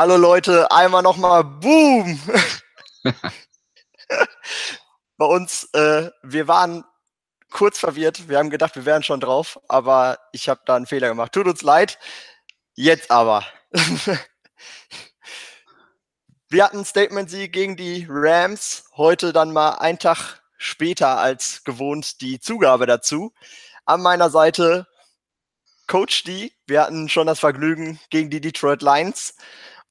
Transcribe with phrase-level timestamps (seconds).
[0.00, 2.20] Hallo Leute, einmal nochmal Boom!
[5.16, 6.84] Bei uns, äh, wir waren
[7.50, 8.28] kurz verwirrt.
[8.28, 11.32] Wir haben gedacht, wir wären schon drauf, aber ich habe da einen Fehler gemacht.
[11.32, 11.98] Tut uns leid.
[12.76, 13.44] Jetzt aber.
[16.48, 18.84] wir hatten Statement-Sieg gegen die Rams.
[18.96, 23.32] Heute dann mal einen Tag später als gewohnt die Zugabe dazu.
[23.84, 24.86] An meiner Seite
[25.88, 26.52] Coach D.
[26.68, 29.34] Wir hatten schon das Vergnügen gegen die Detroit Lions.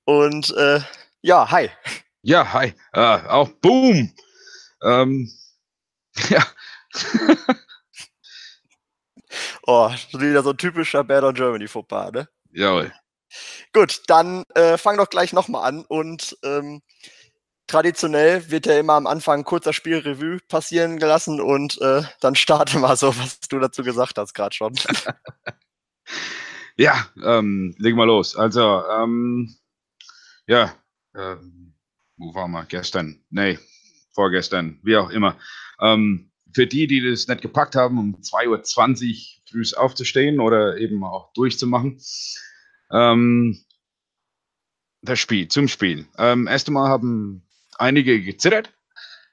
[0.07, 0.79] Und äh,
[1.21, 1.69] ja, hi.
[2.21, 2.73] Ja, hi.
[2.93, 4.09] Äh, auch Boom.
[4.81, 5.29] Ähm,
[6.29, 6.47] ja.
[9.63, 12.29] oh, wieder so ein typischer Bad on Germany Fauxpas, ne?
[12.53, 12.93] Jawohl.
[13.73, 16.81] Gut, dann äh, fang doch gleich nochmal an und ähm,
[17.67, 22.79] traditionell wird ja immer am Anfang ein kurzer Spielrevue passieren gelassen und äh, dann starte
[22.79, 24.73] mal so, was du dazu gesagt hast gerade schon.
[26.77, 28.37] ja, ähm, legen wir los.
[28.37, 29.57] Also, ähm,
[30.47, 30.73] ja,
[31.15, 31.75] ähm,
[32.17, 32.65] wo waren wir?
[32.65, 33.23] Gestern?
[33.29, 33.59] Nee,
[34.13, 35.37] vorgestern, wie auch immer.
[35.79, 41.03] Ähm, für die, die das nicht gepackt haben, um 2.20 Uhr früh aufzustehen oder eben
[41.03, 42.01] auch durchzumachen,
[42.91, 43.63] ähm,
[45.01, 46.07] das Spiel, zum Spiel.
[46.17, 47.47] Ähm, erst einmal haben
[47.77, 48.73] einige gezittert,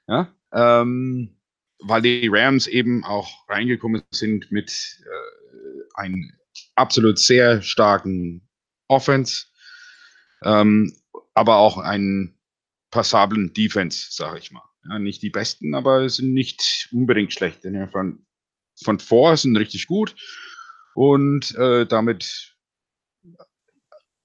[0.07, 1.37] ja, ähm,
[1.79, 4.71] weil die Rams eben auch reingekommen sind mit
[5.03, 6.31] äh, einem
[6.75, 8.47] absolut sehr starken
[8.87, 9.45] Offense,
[10.43, 10.95] ähm,
[11.35, 12.39] aber auch einen
[12.89, 14.63] passablen Defense, sage ich mal.
[14.89, 17.63] Ja, nicht die besten, aber sind nicht unbedingt schlecht.
[17.63, 18.25] Denn von,
[18.81, 20.15] von vor sind richtig gut
[20.95, 22.55] und äh, damit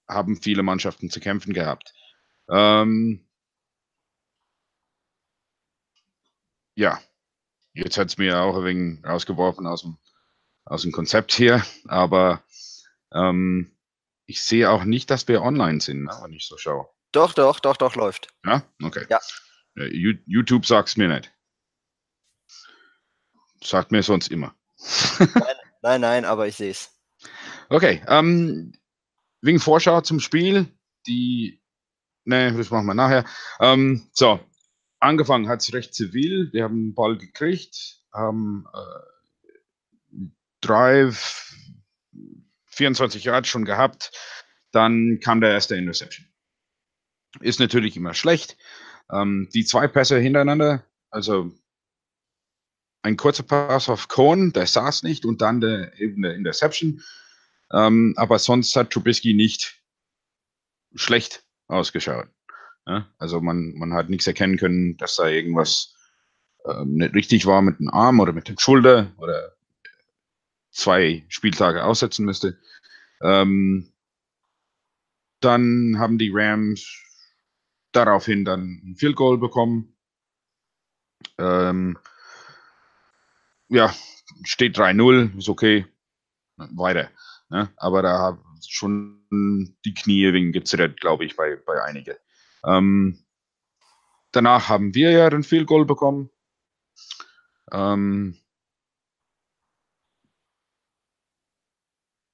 [0.09, 1.93] haben viele Mannschaften zu kämpfen gehabt.
[2.49, 3.27] Ähm,
[6.75, 7.01] ja,
[7.75, 9.99] jetzt hat es mir auch ein wenig rausgeworfen aus dem,
[10.65, 12.43] aus dem Konzept hier, aber
[13.13, 13.77] ähm,
[14.27, 16.89] ich sehe auch nicht, dass wir online sind, ne, wenn ich so schaue.
[17.13, 18.29] Doch, doch, doch, doch, läuft.
[18.45, 19.07] Ja, okay.
[19.09, 19.19] Ja.
[19.77, 21.33] Äh, YouTube sagt es mir nicht.
[23.63, 24.55] Sagt mir sonst immer.
[25.19, 25.29] nein,
[25.83, 26.91] nein, nein, aber ich sehe es.
[27.69, 28.73] Okay, ähm,
[29.43, 30.67] wegen Vorschau zum Spiel,
[31.07, 31.63] die,
[32.25, 33.25] ne, das machen wir nachher.
[33.61, 34.41] Ähm, so,
[35.01, 36.51] angefangen hat es recht zivil.
[36.53, 40.27] Wir haben den Ball gekriegt, haben äh,
[40.61, 41.55] Drive,
[42.67, 44.13] 24 Yards schon gehabt.
[44.73, 46.30] Dann kam der erste Interception.
[47.39, 48.57] Ist natürlich immer schlecht.
[49.13, 51.53] Ähm, die zwei Pässe hintereinander, also
[53.03, 57.03] ein kurzer Pass auf Cohn, der saß nicht und dann der, eben der Interception.
[57.73, 59.81] Ähm, aber sonst hat Trubisky nicht
[60.95, 62.29] schlecht ausgeschaut.
[62.87, 63.09] Ja?
[63.19, 65.95] Also man, man hat nichts erkennen können, dass da irgendwas
[66.67, 69.55] ähm, nicht richtig war mit dem Arm oder mit dem Schulter oder
[70.71, 72.59] zwei Spieltage aussetzen müsste.
[73.23, 73.93] Ähm,
[75.41, 77.10] dann haben die Rams
[77.93, 79.97] daraufhin dann ein Field Goal bekommen.
[81.39, 81.99] Ähm,
[83.69, 83.95] ja,
[84.45, 85.87] steht 3-0, ist okay.
[86.57, 87.11] Weiter.
[87.49, 87.71] Ne?
[87.77, 92.17] Aber da haben schon die Knie wegen gezittert, glaube ich, bei, bei einigen.
[92.65, 93.25] Ähm,
[94.33, 96.31] danach haben wir ja den Field Goal bekommen.
[97.73, 98.37] Ähm,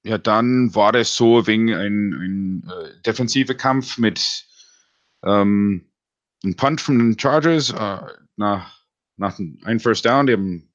[0.03, 4.46] ja, dann war das so wegen ein, ein äh, defensiver Kampf mit
[5.23, 5.91] ähm,
[6.43, 8.01] ein Punt von den Chargers äh,
[8.35, 8.85] nach,
[9.17, 10.27] nach einem First Down.
[10.27, 10.73] Die, haben,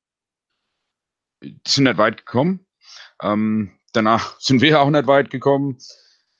[1.43, 2.67] die sind nicht weit gekommen.
[3.23, 5.79] Ähm, danach sind wir auch nicht weit gekommen.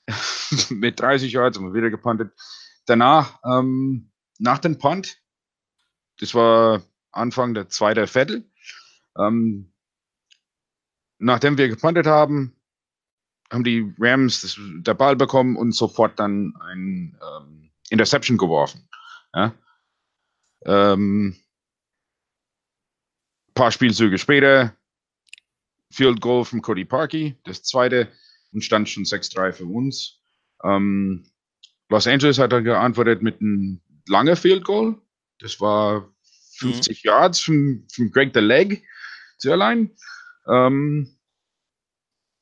[0.69, 2.33] Mit 30 Yards haben wir wieder gepuntet.
[2.85, 5.17] Danach, ähm, nach dem Punt,
[6.19, 8.49] das war Anfang der zweiten Viertel,
[9.17, 9.73] ähm,
[11.19, 12.55] nachdem wir gepuntet haben,
[13.51, 17.62] haben die Rams das, der Ball bekommen und sofort dann ein ähm,
[17.93, 18.89] Interception geworfen.
[19.33, 19.53] Ja?
[20.65, 21.37] Ähm,
[23.53, 24.75] paar Spielzüge später,
[25.91, 28.11] Field Goal von Cody Parkey, das zweite,
[28.51, 30.19] und stand schon 6-3 für uns.
[30.63, 31.25] Ähm,
[31.89, 34.99] Los Angeles hat dann geantwortet mit einem langen Field Goal.
[35.39, 36.11] Das war
[36.57, 37.07] 50 mhm.
[37.07, 38.83] Yards von, von Greg the Leg
[39.37, 39.91] sehr allein.
[40.47, 41.19] Ähm,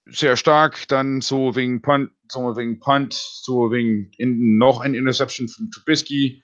[0.05, 5.47] sehr stark, dann so wegen Punt, so wegen Punt, so wegen in, noch ein Interception
[5.47, 6.43] von Trubisky.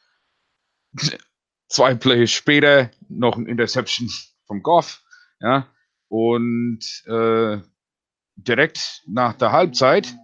[1.69, 4.09] Zwei Plays später noch ein Interception
[4.45, 5.03] vom Goff,
[5.39, 5.67] ja,
[6.07, 7.61] und äh,
[8.35, 10.15] direkt nach der Halbzeit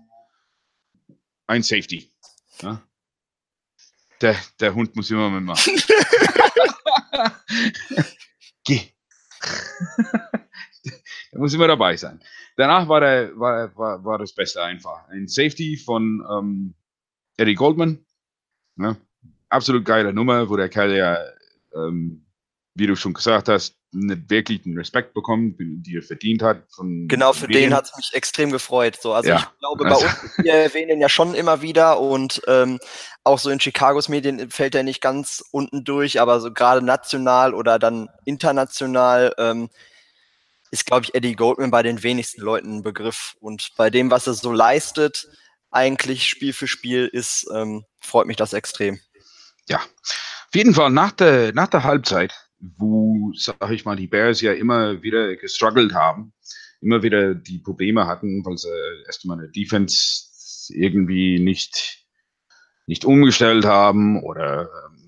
[1.48, 2.12] ein Safety.
[2.62, 2.82] Ja.
[4.22, 5.74] Der, der Hund muss immer mitmachen.
[8.64, 8.94] Geh.
[11.34, 12.22] Der muss immer dabei sein
[12.56, 15.08] danach war, der, war, war, war das Beste einfach.
[15.10, 16.74] Ein Safety von, ähm,
[17.38, 18.06] Eddie Goldman.
[18.76, 18.98] Ne?
[19.50, 21.18] Absolut geile Nummer, wo der Kerl ja,
[21.76, 22.26] ähm,
[22.76, 26.64] wie du schon gesagt hast, nicht wirklich den Respekt bekommen, die er verdient hat.
[26.80, 28.98] genau, für den hat es mich extrem gefreut.
[29.00, 29.38] So, also ja.
[29.38, 30.06] ich glaube, bei also.
[30.06, 32.80] uns, wir erwähnen ihn ja schon immer wieder und ähm,
[33.24, 37.54] auch so in Chicagos Medien fällt er nicht ganz unten durch, aber so gerade national
[37.54, 39.70] oder dann international ähm,
[40.74, 43.36] ist, glaube ich, Eddie Goldman bei den wenigsten Leuten ein Begriff.
[43.40, 45.28] Und bei dem, was er so leistet,
[45.70, 49.00] eigentlich Spiel für Spiel ist, ähm, freut mich das extrem.
[49.70, 54.42] Ja, auf jeden Fall nach der, nach der Halbzeit, wo, sag ich mal, die Bears
[54.42, 56.34] ja immer wieder gestruggelt haben,
[56.82, 58.74] immer wieder die Probleme hatten, weil sie
[59.06, 62.04] erstmal eine Defense irgendwie nicht,
[62.88, 65.03] nicht umgestellt haben oder ähm,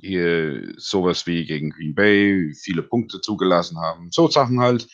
[0.00, 4.10] hier sowas wie gegen Green Bay viele Punkte zugelassen haben.
[4.10, 4.88] So Sachen halt.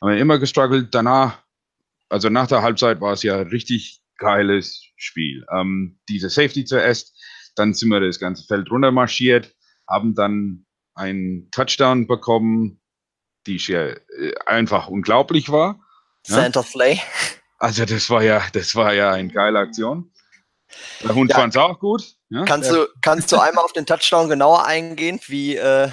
[0.00, 0.94] Haben wir immer gestruggelt.
[0.94, 1.42] Danach,
[2.08, 5.46] also nach der Halbzeit war es ja richtig geiles Spiel.
[5.52, 7.14] Ähm, diese Safety zuerst,
[7.54, 9.54] dann sind wir das ganze Feld runter marschiert,
[9.88, 12.80] haben dann einen Touchdown bekommen,
[13.46, 13.96] die ja äh,
[14.46, 15.80] einfach unglaublich war.
[16.22, 16.66] Santa ja?
[16.66, 17.00] Slay.
[17.58, 20.10] Also das war ja, das war ja eine geile Aktion.
[21.02, 21.36] Der Hund ja.
[21.36, 22.16] fand es auch gut.
[22.28, 22.44] Ja?
[22.44, 25.56] Kannst, du, kannst du einmal auf den Touchdown genauer eingehen, wie.
[25.56, 25.90] Äh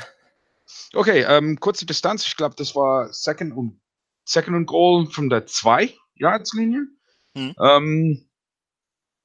[0.93, 2.25] okay, ähm, kurze Distanz.
[2.25, 3.79] Ich glaube, das war Second und,
[4.25, 6.87] Second und Goal von der 2-Yards-Linie.
[7.35, 7.55] Hm.
[7.59, 8.29] Ähm,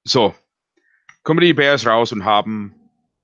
[0.04, 0.34] so,
[1.22, 2.74] kommen die Bears raus und haben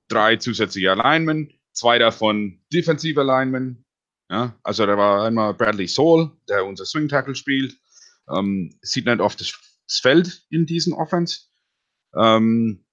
[0.07, 3.83] drei zusätzliche Alignment, zwei davon defensive Alignment.
[4.29, 7.77] Ja, also da war einmal Bradley Soul, der unser Swing Tackle spielt.
[8.29, 9.53] Ähm, sieht nicht oft das,
[9.87, 11.41] das Feld in diesen Offense.
[12.17, 12.85] Ähm,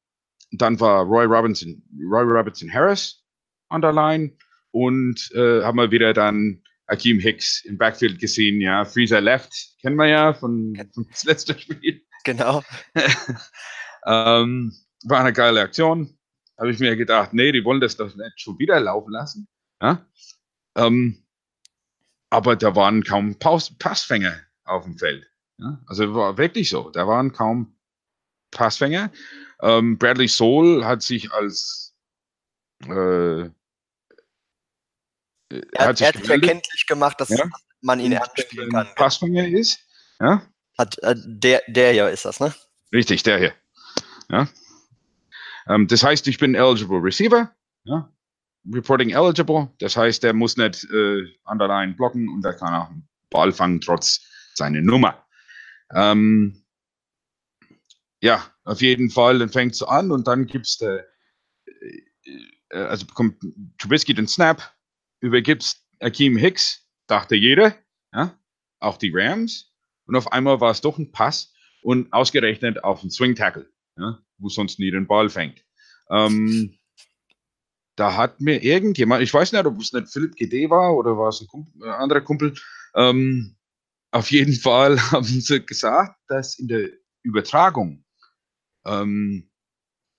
[0.53, 3.25] dann war Roy Robinson, Roy Robinson Harris
[3.69, 4.37] an der Line
[4.71, 8.85] und äh, haben wir wieder dann Akeem Hicks im Backfield gesehen, ja.
[8.85, 12.03] Freezer Left kennen wir ja von, von das letzte Spiel.
[12.25, 12.63] Genau.
[14.07, 14.73] ähm,
[15.05, 16.19] war eine geile Aktion.
[16.59, 19.49] Habe ich mir gedacht, nee, die wollen das doch nicht schon wieder laufen lassen.
[19.81, 20.07] Ja?
[20.77, 21.25] Ähm,
[22.31, 25.27] aber da waren kaum Pass Passfänger auf dem Feld.
[25.59, 25.81] Ja?
[25.87, 26.91] Also war wirklich so.
[26.91, 27.77] Da waren kaum
[28.53, 29.11] Passfänger.
[29.61, 31.95] Ähm, Bradley Soul hat sich als
[32.87, 33.49] äh,
[35.73, 37.45] er, hat sich, er hat sich erkenntlich gemacht, dass ja?
[37.81, 38.89] man ihn anspielen kann.
[38.95, 39.81] Passfänger ist.
[40.21, 40.43] Ja?
[40.79, 42.55] Hat, äh, der, der hier ist das, ne?
[42.93, 43.55] Richtig, der hier.
[44.31, 44.49] Ja?
[45.69, 47.55] Ähm, das heißt, ich bin eligible Receiver.
[47.85, 48.11] Ja?
[48.73, 49.69] Reporting eligible.
[49.79, 53.09] Das heißt, der muss nicht äh, an der Line blocken und er kann auch einen
[53.31, 54.21] Ball fangen, trotz
[54.55, 55.27] seiner Nummer.
[55.95, 56.62] Ähm,
[58.23, 61.03] ja, auf jeden Fall, dann fängt es an und dann gibt es, äh,
[62.71, 63.43] also bekommt
[63.79, 64.63] Trubisky den Snap,
[65.21, 67.75] übergibt Akeem Hicks, dachte jeder,
[68.15, 68.39] ja,
[68.79, 69.73] auch die Rams.
[70.07, 71.53] Und auf einmal war es doch ein Pass
[71.83, 75.65] und ausgerechnet auf den Swing Tackle, ja, wo sonst nie den Ball fängt.
[76.09, 76.79] Ähm,
[77.97, 81.29] da hat mir irgendjemand, ich weiß nicht, ob es nicht Philipp GD war oder war
[81.29, 82.55] es ein, Kumpel, ein anderer Kumpel,
[82.95, 83.57] ähm,
[84.13, 86.89] auf jeden Fall haben sie gesagt, dass in der
[87.25, 88.05] Übertragung
[88.85, 89.51] ähm,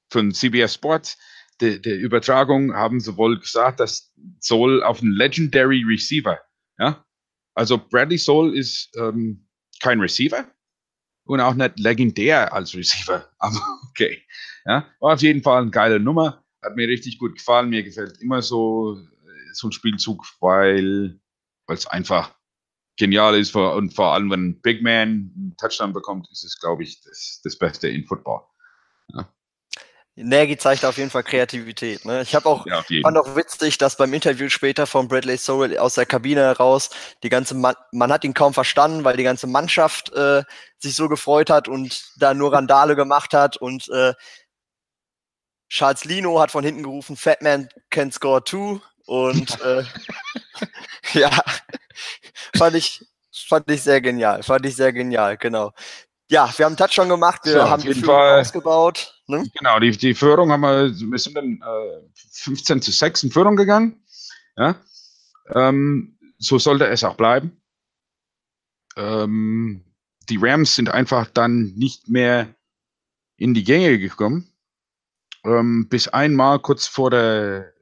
[0.10, 1.18] von CBS Sports
[1.62, 6.40] der, der Übertragung haben sie wohl gesagt, das soll auf einen Legendary Receiver.
[6.78, 7.06] Ja?
[7.56, 9.48] Also Bradley Soul ist ähm,
[9.80, 10.46] kein Receiver
[11.26, 13.30] und auch nicht legendär als Receiver.
[13.38, 14.22] Aber okay.
[14.66, 14.88] Ja?
[15.00, 16.44] War auf jeden Fall eine geile Nummer.
[16.62, 17.70] Hat mir richtig gut gefallen.
[17.70, 18.98] Mir gefällt immer so,
[19.54, 21.20] so ein Spielzug, weil
[21.68, 22.36] es einfach
[22.98, 26.84] genial ist und vor allem, wenn ein Big Man einen Touchdown bekommt, ist es, glaube
[26.84, 28.42] ich, das, das Beste in Football.
[29.08, 29.30] Ja.
[30.16, 32.06] Nagy zeigt auf jeden Fall Kreativität.
[32.06, 32.22] Ne?
[32.22, 35.96] Ich habe auch ja, fand auch witzig, dass beim Interview später von Bradley Sowell aus
[35.96, 36.92] der Kabine heraus
[37.24, 40.44] die ganze Man, man hat ihn kaum verstanden, weil die ganze Mannschaft äh,
[40.78, 44.14] sich so gefreut hat und da nur Randale gemacht hat und äh,
[45.68, 49.84] Charles Lino hat von hinten gerufen, Fat Man can score too und äh,
[51.14, 51.32] ja,
[52.56, 55.72] fand ich fand ich sehr genial, fand ich sehr genial, genau.
[56.30, 59.14] Ja, wir haben einen Touchdown gemacht, wir so, haben die Führung Fall, ausgebaut.
[59.28, 59.46] Ne?
[59.58, 62.02] Genau, die, die Führung haben wir, wir sind dann äh,
[62.32, 64.04] 15 zu 6 in Führung gegangen.
[64.58, 64.76] Ja?
[65.54, 67.62] Ähm, so sollte es auch bleiben.
[68.96, 69.84] Ähm,
[70.30, 72.54] die Rams sind einfach dann nicht mehr
[73.38, 74.50] in die Gänge gekommen.
[75.44, 77.74] Ähm, bis einmal kurz vor der,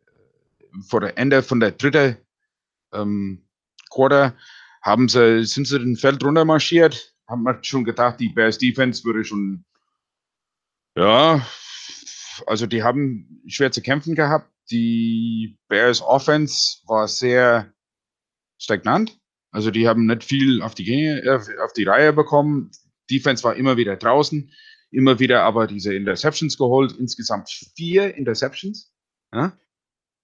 [0.87, 2.17] vor der Ende von der dritten
[2.93, 3.45] ähm,
[3.91, 4.35] Quarter
[4.81, 9.03] haben sie, sind sie den Feld runter marschiert, haben wir schon gedacht, die Bears Defense
[9.03, 9.65] würde schon,
[10.95, 11.45] ja,
[12.45, 14.51] also die haben schwer zu kämpfen gehabt.
[14.69, 17.73] Die Bears Offense war sehr
[18.59, 19.17] stagnant.
[19.51, 22.71] Also die haben nicht viel auf die, Gänge, äh, auf die Reihe bekommen.
[23.09, 24.51] Defense war immer wieder draußen.
[24.91, 28.93] immer wieder aber diese Interceptions geholt, insgesamt vier Interceptions
[29.33, 29.57] ja,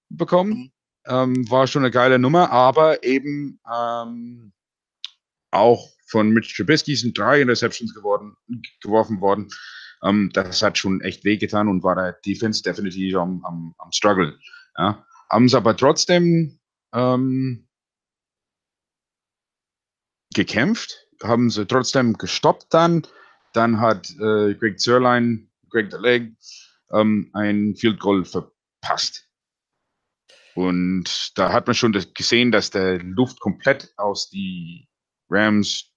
[0.10, 0.52] bekommen.
[0.52, 0.72] Mhm.
[1.06, 4.52] Ähm, war schon eine geile Nummer, aber eben ähm,
[5.51, 8.36] auch von Mitch Trubisky sind drei Interceptions geworden,
[8.82, 9.50] geworfen worden.
[10.04, 14.38] Ähm, das hat schon echt wehgetan und war der Defense definitiv am, am, am Struggle.
[14.77, 15.06] Ja.
[15.30, 16.60] Haben es aber trotzdem
[16.94, 17.68] ähm,
[20.34, 23.06] gekämpft, haben sie trotzdem gestoppt dann.
[23.54, 26.34] Dann hat äh, Greg Zerline, Greg the Leg,
[26.92, 29.27] ähm, ein Field Goal verpasst.
[30.56, 34.88] Und da hat man schon das gesehen, dass der Luft komplett aus die
[35.29, 35.91] Rams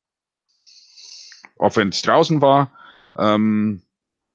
[1.56, 2.72] Offense draußen war.
[3.18, 3.82] Ähm,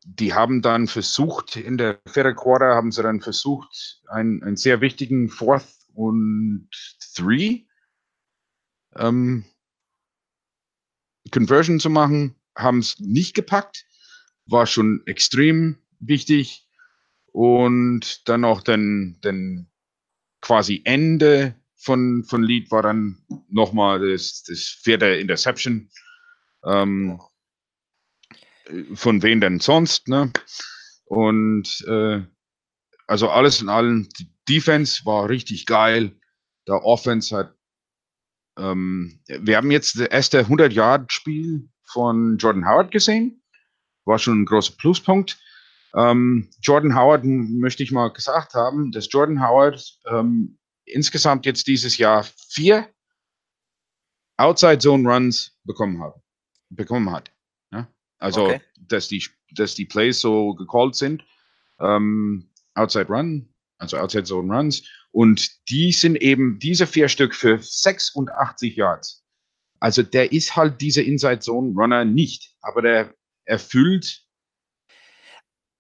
[0.05, 4.79] die haben dann versucht, in der vierten Quarter haben sie dann versucht, einen, einen sehr
[4.79, 6.69] wichtigen Fourth und
[7.15, 7.65] Three
[8.95, 9.45] ähm,
[11.31, 13.85] Conversion zu machen, haben es nicht gepackt,
[14.45, 16.67] war schon extrem wichtig
[17.31, 19.67] und dann auch den, den
[20.41, 21.55] quasi Ende
[21.86, 23.18] von, von Lead war dann
[23.50, 25.89] nochmal das, das vierte Interception.
[26.65, 27.22] Ähm,
[28.96, 30.32] von wem denn sonst, ne?
[31.06, 32.24] Und äh,
[33.06, 36.20] also alles in allem, die Defense war richtig geil.
[36.68, 37.56] Der Offense hat,
[38.58, 43.44] ähm, wir haben jetzt das erste 100-Yard-Spiel von Jordan Howard gesehen.
[44.06, 45.39] War schon ein großer Pluspunkt.
[45.96, 51.98] Ähm, Jordan Howard möchte ich mal gesagt haben, dass Jordan Howard ähm, insgesamt jetzt dieses
[51.98, 52.89] Jahr vier
[54.38, 56.15] Outside Zone Runs bekommen hat.
[56.70, 57.32] Bekommen hat.
[57.72, 57.88] Ja?
[58.18, 58.62] Also, okay.
[58.80, 61.24] dass, die, dass die Plays so gecallt sind.
[61.80, 64.84] Ähm, Outside Run, also Outside Zone Runs.
[65.12, 69.25] Und die sind eben diese vier Stück für 86 Yards.
[69.80, 73.13] Also der ist halt dieser Inside Zone Runner nicht, aber der
[73.46, 74.24] erfüllt.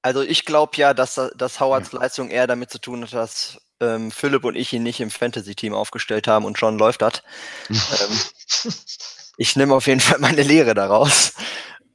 [0.01, 1.99] Also ich glaube ja, dass, dass Howards ja.
[1.99, 5.73] Leistung eher damit zu tun hat, dass ähm, Philipp und ich ihn nicht im Fantasy-Team
[5.73, 7.23] aufgestellt haben und schon läuft das.
[7.69, 8.73] ähm,
[9.37, 11.33] ich nehme auf jeden Fall meine Lehre daraus.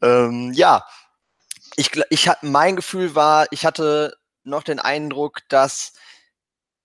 [0.03, 0.85] Ähm, ja,
[1.77, 5.93] ich, ich hatte, mein Gefühl war, ich hatte noch den Eindruck, dass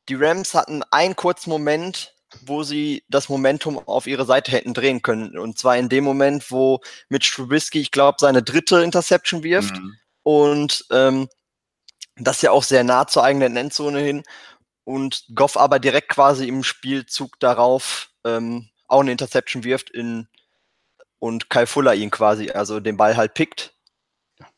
[0.09, 5.01] die Rams hatten einen kurzen Moment, wo sie das Momentum auf ihre Seite hätten drehen
[5.01, 5.37] können.
[5.37, 9.75] Und zwar in dem Moment, wo Mitch Trubisky, ich glaube, seine dritte Interception wirft.
[9.75, 9.95] Mhm.
[10.23, 11.27] Und ähm,
[12.17, 14.23] das ja auch sehr nah zur eigenen Endzone hin
[14.85, 20.27] und Goff aber direkt quasi im Spielzug darauf ähm, auch eine Interception wirft in,
[21.19, 23.73] und Kai Fuller ihn quasi, also den Ball halt pickt.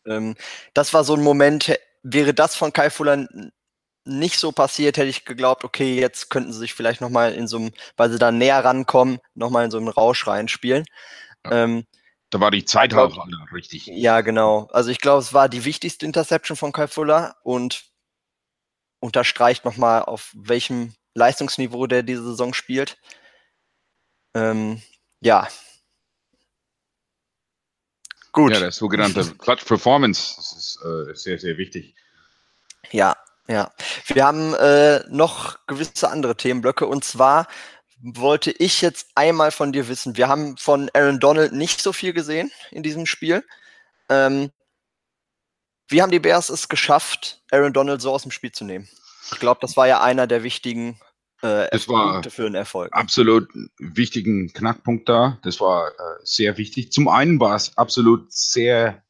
[0.05, 0.36] Ähm,
[0.74, 3.27] das war so ein Moment, wäre das von Kai Fuller
[4.05, 7.57] nicht so passiert, hätte ich geglaubt, okay, jetzt könnten sie sich vielleicht nochmal in so
[7.57, 10.86] einem, weil sie da näher rankommen, nochmal in so einen Rausch reinspielen.
[11.46, 11.63] Ja.
[11.63, 11.86] Ähm,
[12.29, 13.13] da war die Zeit halt
[13.53, 13.88] richtig.
[13.88, 14.67] Ja, genau.
[14.72, 17.86] Also ich glaube, es war die wichtigste Interception von Kai Fuller und
[19.00, 22.98] unterstreicht nochmal, auf welchem Leistungsniveau der diese Saison spielt.
[24.34, 24.82] Ähm,
[25.20, 25.48] ja.
[28.32, 28.54] Gut.
[28.54, 31.96] Ja, der sogenannte Clutch Performance das ist äh, sehr, sehr wichtig.
[32.92, 33.72] Ja, ja.
[34.06, 37.48] Wir haben äh, noch gewisse andere Themenblöcke und zwar
[38.00, 42.13] wollte ich jetzt einmal von dir wissen, wir haben von Aaron Donald nicht so viel
[42.13, 43.44] gesehen in diesem Spiel.
[44.10, 44.51] Ähm,
[45.89, 48.88] wie haben die Bears es geschafft, Aaron Donald so aus dem Spiel zu nehmen?
[49.32, 51.00] Ich glaube, das war ja einer der wichtigen
[51.41, 52.89] äh, das für einen Erfolg.
[52.94, 55.39] Absolut wichtigen Knackpunkt da.
[55.44, 56.91] Das war äh, sehr wichtig.
[56.91, 59.03] Zum einen war es absolut sehr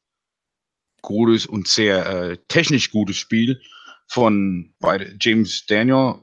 [1.01, 3.62] gutes und sehr äh, technisch gutes Spiel
[4.07, 6.15] von beide, James Daniel,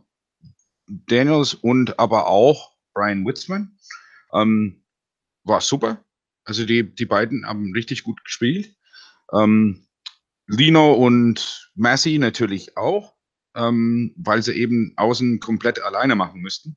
[0.86, 3.78] Daniels und aber auch Brian Witzman.
[4.32, 4.84] Ähm,
[5.44, 6.04] war super.
[6.44, 8.74] Also die, die beiden haben richtig gut gespielt.
[9.32, 9.86] Ähm,
[10.46, 13.14] Lino und Massey natürlich auch,
[13.54, 16.76] ähm, weil sie eben außen komplett alleine machen müssten.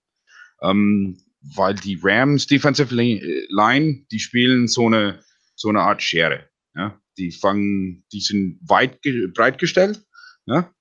[0.62, 1.18] Ähm,
[1.56, 5.24] weil die Rams Defensive Line, die spielen so eine,
[5.56, 6.50] so eine Art Schere.
[6.76, 7.00] Ja?
[7.18, 9.00] Die fangen, die sind weit
[9.34, 10.04] breit gestellt,
[10.46, 10.72] ja?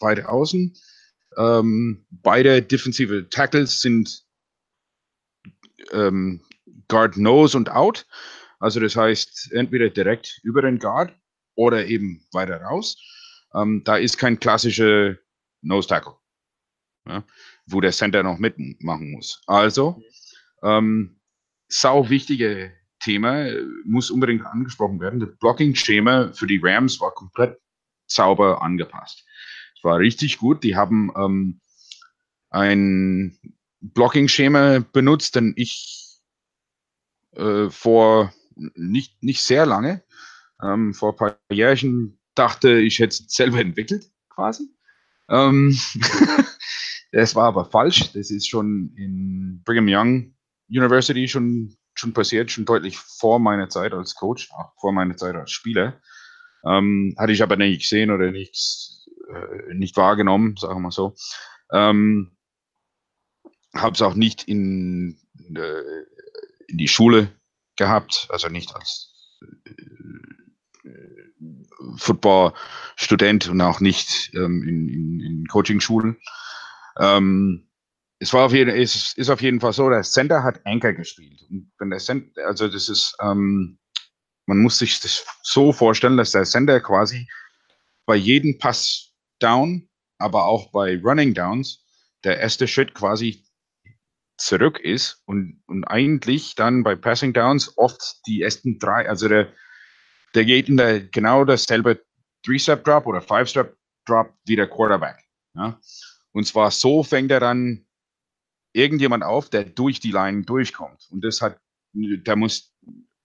[0.00, 0.74] weit außen.
[1.36, 4.24] Ähm, beide defensive Tackles sind
[5.92, 6.44] ähm,
[6.88, 8.06] Guard Nose und Out.
[8.58, 11.14] Also das heißt entweder direkt über den Guard
[11.58, 12.96] oder eben weiter raus.
[13.52, 15.16] Ähm, da ist kein klassischer
[15.60, 16.14] Nose Tackle,
[17.06, 17.24] ja,
[17.66, 19.42] wo der Center noch mitmachen muss.
[19.46, 20.00] Also,
[20.62, 21.20] ähm,
[21.66, 23.50] sau wichtige Thema,
[23.84, 25.20] muss unbedingt angesprochen werden.
[25.20, 27.58] Das Blocking-Schema für die Rams war komplett
[28.06, 29.24] sauber angepasst.
[29.76, 30.62] Es war richtig gut.
[30.62, 31.60] Die haben ähm,
[32.50, 33.38] ein
[33.80, 36.20] Blocking-Schema benutzt, denn ich
[37.32, 40.02] äh, vor nicht, nicht sehr lange
[40.62, 44.64] Ähm, vor ein paar Jährchen dachte ich hätte es selber entwickelt, quasi.
[45.28, 45.78] Ähm,
[47.12, 48.12] das war aber falsch.
[48.12, 50.34] Das ist schon in Brigham Young
[50.68, 55.34] University schon, schon passiert, schon deutlich vor meiner Zeit als Coach, auch vor meiner Zeit
[55.34, 56.00] als Spieler.
[56.64, 61.14] Ähm, hatte ich aber nicht gesehen oder nichts, äh, nicht wahrgenommen, sagen wir mal so.
[61.72, 62.36] Ähm,
[63.74, 65.18] Habe es auch nicht in,
[65.54, 66.02] äh,
[66.66, 67.32] in die Schule
[67.76, 69.70] gehabt, also nicht als äh,
[71.96, 76.16] Football-Student und auch nicht ähm, in, in, in Coaching-Schulen.
[76.98, 77.68] Ähm,
[78.18, 81.44] es war auf jeden, es ist auf jeden Fall so, der Center hat Anchor gespielt.
[81.50, 83.78] Und wenn der Center, also das ist, ähm,
[84.46, 87.28] man muss sich das so vorstellen, dass der Center quasi
[88.06, 91.84] bei jedem Pass down, aber auch bei Running Downs,
[92.24, 93.44] der erste Schritt quasi
[94.36, 99.52] zurück ist und, und eigentlich dann bei Passing Downs oft die ersten drei, also der,
[100.34, 102.02] der geht in der genau dasselbe
[102.44, 105.16] Three-Step-Drop oder Five-Step-Drop wie der Quarterback.
[105.54, 105.78] Ja?
[106.32, 107.86] Und zwar so fängt er dann
[108.72, 111.08] irgendjemand auf, der durch die Line durchkommt.
[111.10, 111.58] Und das hat,
[111.92, 112.74] der muss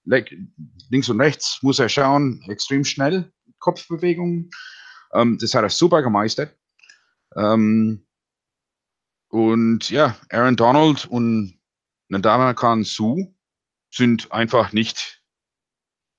[0.06, 4.50] links und rechts muss er schauen, extrem schnell, Kopfbewegungen.
[5.14, 6.58] Ähm, das hat er super gemeistert.
[7.36, 8.06] Ähm,
[9.30, 11.60] und ja, Aaron Donald und
[12.10, 13.34] Nadama Khan Su
[13.92, 15.23] sind einfach nicht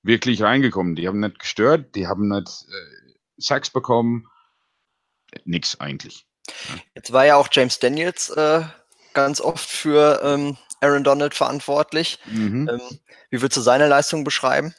[0.04, 0.94] wirklich reingekommen.
[0.94, 4.28] Die haben nicht gestört, die haben nicht äh, Sacks bekommen.
[5.44, 6.26] Nix eigentlich.
[6.94, 8.62] Jetzt war ja auch James Daniels äh,
[9.14, 12.18] ganz oft für ähm, Aaron Donald verantwortlich.
[12.26, 12.68] Mhm.
[12.68, 12.98] Ähm,
[13.30, 14.74] wie würdest du seine Leistung beschreiben?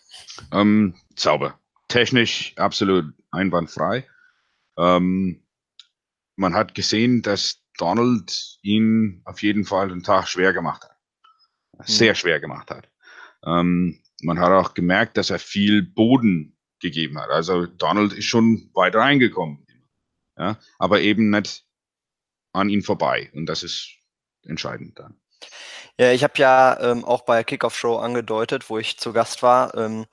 [0.52, 1.60] Ähm, sauber.
[1.88, 4.08] Technisch absolut einwandfrei.
[4.78, 5.44] Ähm,
[6.36, 10.96] man hat gesehen, dass Donald ihn auf jeden Fall den Tag schwer gemacht hat.
[11.88, 12.16] Sehr mhm.
[12.16, 12.90] schwer gemacht hat.
[13.46, 17.30] Ähm, man hat auch gemerkt, dass er viel Boden gegeben hat.
[17.30, 19.66] Also Donald ist schon weit reingekommen.
[20.38, 21.64] Ja, aber eben nicht
[22.52, 23.32] an ihn vorbei.
[23.34, 23.90] Und das ist
[24.44, 25.16] entscheidend dann.
[25.98, 29.74] Ja, ich habe ja ähm, auch bei Kickoff Show angedeutet, wo ich zu Gast war,
[29.76, 30.06] ähm,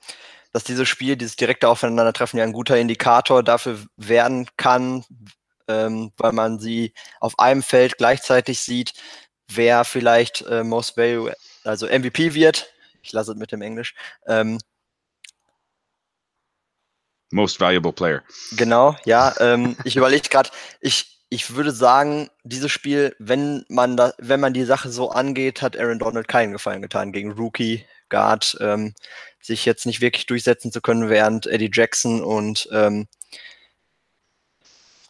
[0.53, 5.03] dass dieses Spiel, dieses direkte Aufeinandertreffen ja ein guter Indikator dafür werden kann,
[5.67, 8.93] ähm, weil man sie auf einem Feld gleichzeitig sieht,
[9.51, 12.72] wer vielleicht äh, Most Value, also MVP wird.
[13.03, 13.93] Ich lasse es mit dem Englisch.
[14.25, 14.57] Ähm,
[17.31, 18.23] Most Valuable Player.
[18.55, 19.33] Genau, ja.
[19.39, 20.49] Ähm, ich überlege gerade,
[20.81, 25.61] ich, ich würde sagen, dieses Spiel, wenn man da, wenn man die Sache so angeht,
[25.61, 28.93] hat Aaron Donald keinen Gefallen getan gegen Rookie Guard, ähm,
[29.41, 33.07] sich jetzt nicht wirklich durchsetzen zu können, während Eddie Jackson und ähm,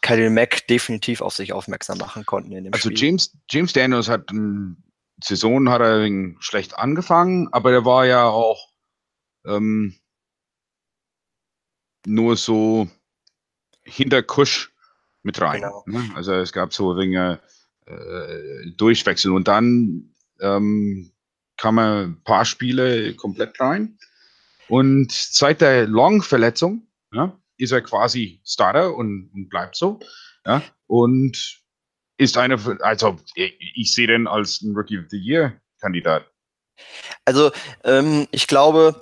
[0.00, 2.92] Khalil Mack definitiv auf sich aufmerksam machen konnten in dem also Spiel.
[2.92, 4.76] Also James, James Daniels hat eine
[5.22, 6.08] Saison hat er
[6.40, 8.72] schlecht angefangen, aber der war ja auch
[9.46, 9.94] ähm,
[12.06, 12.88] nur so
[13.82, 14.72] hinter Kusch
[15.22, 15.62] mit rein.
[15.62, 15.84] Genau.
[15.86, 16.10] Ne?
[16.14, 17.40] Also es gab so Dinge
[17.86, 21.12] äh, Durchwechsel und dann ähm,
[21.56, 23.98] kam er ein paar Spiele komplett rein.
[24.68, 30.00] Und seit der Long-Verletzung ja, ist er quasi Starter und, und, bleibt so.
[30.46, 31.62] Ja, und
[32.16, 36.26] ist eine, also ich, ich sehe den als ein Rookie of the Year-Kandidat.
[37.24, 37.52] Also
[37.84, 39.00] ähm, ich glaube,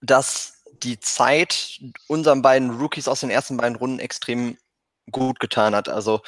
[0.00, 4.56] dass die Zeit unseren beiden Rookies aus den ersten beiden Runden extrem
[5.10, 5.88] gut getan hat.
[5.88, 6.22] Also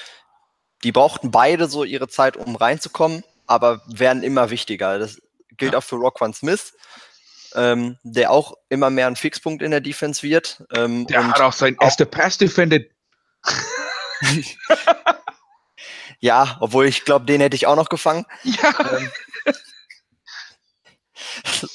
[0.85, 4.99] die brauchten beide so ihre Zeit, um reinzukommen, aber werden immer wichtiger.
[4.99, 5.21] Das
[5.57, 5.79] gilt ja.
[5.79, 6.75] auch für Rockwan Smith,
[7.55, 10.65] ähm, der auch immer mehr ein Fixpunkt in der Defense wird.
[10.73, 12.91] Ähm, der hat auch sein erster Pass defended.
[16.21, 18.27] ja, obwohl ich glaube, den hätte ich auch noch gefangen.
[18.43, 18.75] Ja.
[18.99, 19.11] Ähm,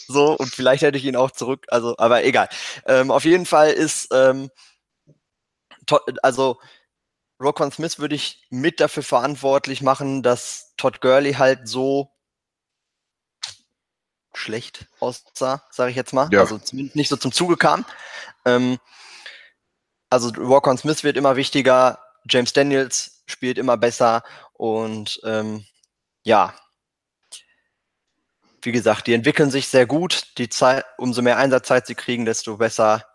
[0.07, 2.49] so, und vielleicht hätte ich ihn auch zurück, also, aber egal.
[2.85, 4.49] Ähm, auf jeden Fall ist, ähm,
[6.21, 6.59] also
[7.41, 12.09] Rockon Smith würde ich mit dafür verantwortlich machen, dass Todd Gurley halt so
[14.33, 16.29] schlecht aussah, sage ich jetzt mal.
[16.31, 16.39] Ja.
[16.41, 17.85] Also zumindest nicht so zum Zuge kam.
[18.45, 18.79] Ähm,
[20.09, 25.65] also Rockon Smith wird immer wichtiger, James Daniels spielt immer besser und ähm,
[26.23, 26.53] ja,
[28.61, 30.37] wie gesagt, die entwickeln sich sehr gut.
[30.37, 33.05] Die Zeit, umso mehr Einsatzzeit sie kriegen, desto besser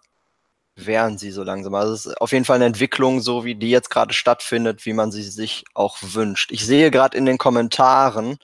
[0.77, 1.75] wären sie so langsam.
[1.75, 4.92] Also es ist auf jeden Fall eine Entwicklung, so wie die jetzt gerade stattfindet, wie
[4.92, 6.53] man sie sich auch wünscht.
[6.53, 8.38] Ich sehe gerade in den Kommentaren,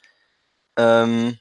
[0.77, 1.39] ähm,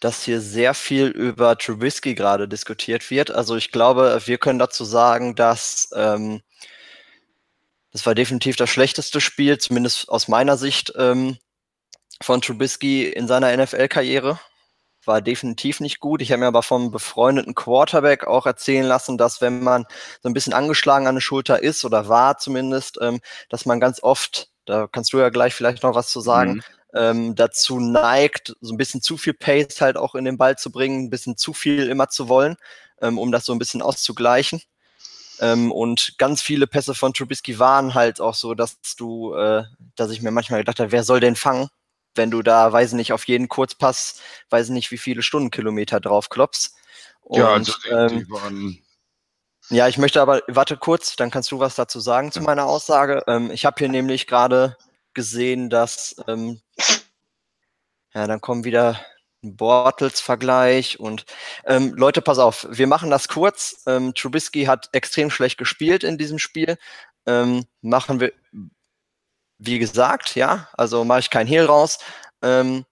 [0.00, 3.30] dass hier sehr viel über Trubisky gerade diskutiert wird.
[3.30, 6.40] Also ich glaube, wir können dazu sagen, dass ähm,
[7.92, 11.38] das war definitiv das schlechteste Spiel, zumindest aus meiner Sicht, ähm,
[12.20, 14.40] von Trubisky in seiner NFL-Karriere
[15.08, 16.22] war definitiv nicht gut.
[16.22, 19.86] Ich habe mir aber vom befreundeten Quarterback auch erzählen lassen, dass wenn man
[20.22, 24.02] so ein bisschen angeschlagen an der Schulter ist oder war zumindest, ähm, dass man ganz
[24.02, 26.62] oft, da kannst du ja gleich vielleicht noch was zu sagen, mhm.
[26.94, 30.70] ähm, dazu neigt, so ein bisschen zu viel Pace halt auch in den Ball zu
[30.70, 32.56] bringen, ein bisschen zu viel immer zu wollen,
[33.00, 34.60] ähm, um das so ein bisschen auszugleichen.
[35.40, 39.64] Ähm, und ganz viele Pässe von Trubisky waren halt auch so, dass du, äh,
[39.96, 41.68] dass ich mir manchmal gedacht habe, wer soll denn fangen?
[42.18, 44.20] wenn du da, weiß nicht, auf jeden Kurzpass,
[44.50, 46.74] weiß nicht, wie viele Stundenkilometer drauf klopfst.
[47.20, 48.82] Und, ja, also ähm, die waren
[49.70, 53.22] ja, ich möchte aber, warte kurz, dann kannst du was dazu sagen zu meiner Aussage.
[53.26, 54.78] Ähm, ich habe hier nämlich gerade
[55.12, 56.62] gesehen, dass, ähm,
[58.14, 58.98] ja, dann kommen wieder
[59.56, 61.24] Bortles-Vergleich und
[61.64, 63.82] ähm, Leute, pass auf, wir machen das kurz.
[63.86, 66.76] Ähm, Trubisky hat extrem schlecht gespielt in diesem Spiel.
[67.26, 68.32] Ähm, machen wir,
[69.58, 71.98] wie gesagt, ja, also mache ich kein Hehl raus.
[72.42, 72.84] Ähm,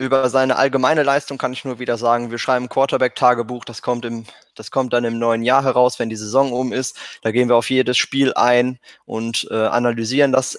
[0.00, 4.08] über seine allgemeine Leistung kann ich nur wieder sagen, wir schreiben Quarterback-Tagebuch, das kommt
[4.54, 6.98] das kommt dann im neuen Jahr heraus, wenn die Saison um ist.
[7.20, 10.58] Da gehen wir auf jedes Spiel ein und äh, analysieren das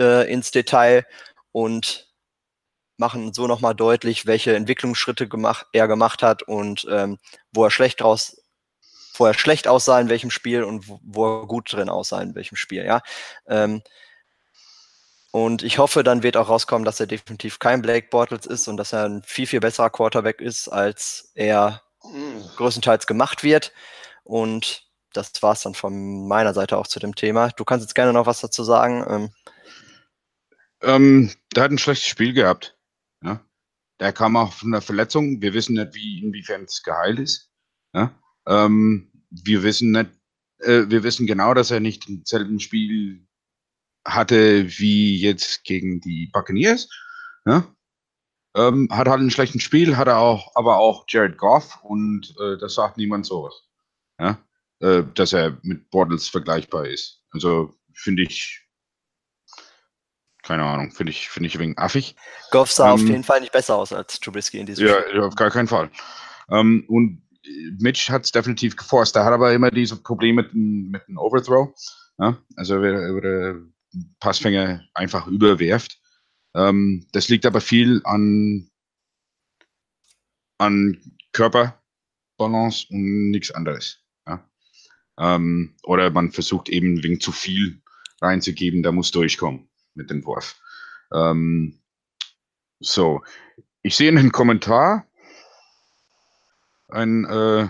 [0.00, 1.06] äh, ins Detail
[1.52, 2.11] und
[2.96, 7.18] machen so nochmal deutlich, welche Entwicklungsschritte gemacht, er gemacht hat und ähm,
[7.52, 8.42] wo er schlecht draus,
[9.14, 12.34] wo er schlecht aussah in welchem Spiel und wo, wo er gut drin aussah in
[12.34, 13.02] welchem Spiel, ja.
[13.46, 13.82] Ähm,
[15.32, 18.76] und ich hoffe, dann wird auch rauskommen, dass er definitiv kein Blake Bortles ist und
[18.76, 22.44] dass er ein viel, viel besserer Quarterback ist, als er mhm.
[22.56, 23.72] größtenteils gemacht wird.
[24.24, 27.48] Und das war es dann von meiner Seite auch zu dem Thema.
[27.48, 29.06] Du kannst jetzt gerne noch was dazu sagen.
[29.08, 29.30] Ähm,
[30.82, 32.76] ähm, der hat ein schlechtes Spiel gehabt.
[33.22, 33.44] Ja?
[34.00, 35.40] Der kam auch von einer Verletzung.
[35.40, 37.50] Wir wissen nicht, wie, inwiefern es geheilt ist.
[37.94, 38.14] Ja?
[38.46, 40.10] Ähm, wir wissen nicht,
[40.58, 43.26] äh, wir wissen genau, dass er nicht im selben Spiel
[44.04, 46.88] hatte wie jetzt gegen die Buccaneers.
[47.46, 47.66] Ja?
[48.54, 52.58] Ähm, hat halt ein schlechtes Spiel, hat er auch, aber auch Jared Goff und äh,
[52.58, 53.54] das sagt niemand sowas.
[54.18, 54.38] Ja?
[54.80, 57.22] Äh, dass er mit Bortles vergleichbar ist.
[57.30, 58.61] Also finde ich,
[60.42, 62.16] keine Ahnung, finde ich, finde ich ein wenig affig.
[62.50, 65.16] Goff sah ähm, auf jeden Fall nicht besser aus als Trubisky in diesem ja, Spiel.
[65.16, 65.90] Ja, auf gar keinen Fall.
[66.50, 67.22] Ähm, und
[67.78, 69.16] Mitch hat es definitiv geforst.
[69.16, 71.72] Er hat aber immer diese Probleme mit, mit dem Overthrow.
[72.18, 72.36] Ja?
[72.56, 73.60] Also er, er,
[74.20, 76.00] Passfänger einfach überwerft.
[76.54, 78.70] Ähm, das liegt aber viel an,
[80.58, 80.98] an
[81.32, 84.00] Körperbalance und nichts anderes.
[84.26, 84.48] Ja?
[85.18, 87.82] Ähm, oder man versucht eben wegen zu viel
[88.20, 90.60] reinzugeben, da muss durchkommen mit dem Wurf.
[91.12, 91.80] Ähm,
[92.80, 93.22] so,
[93.82, 95.06] ich sehe einen Kommentar,
[96.88, 97.68] ein äh,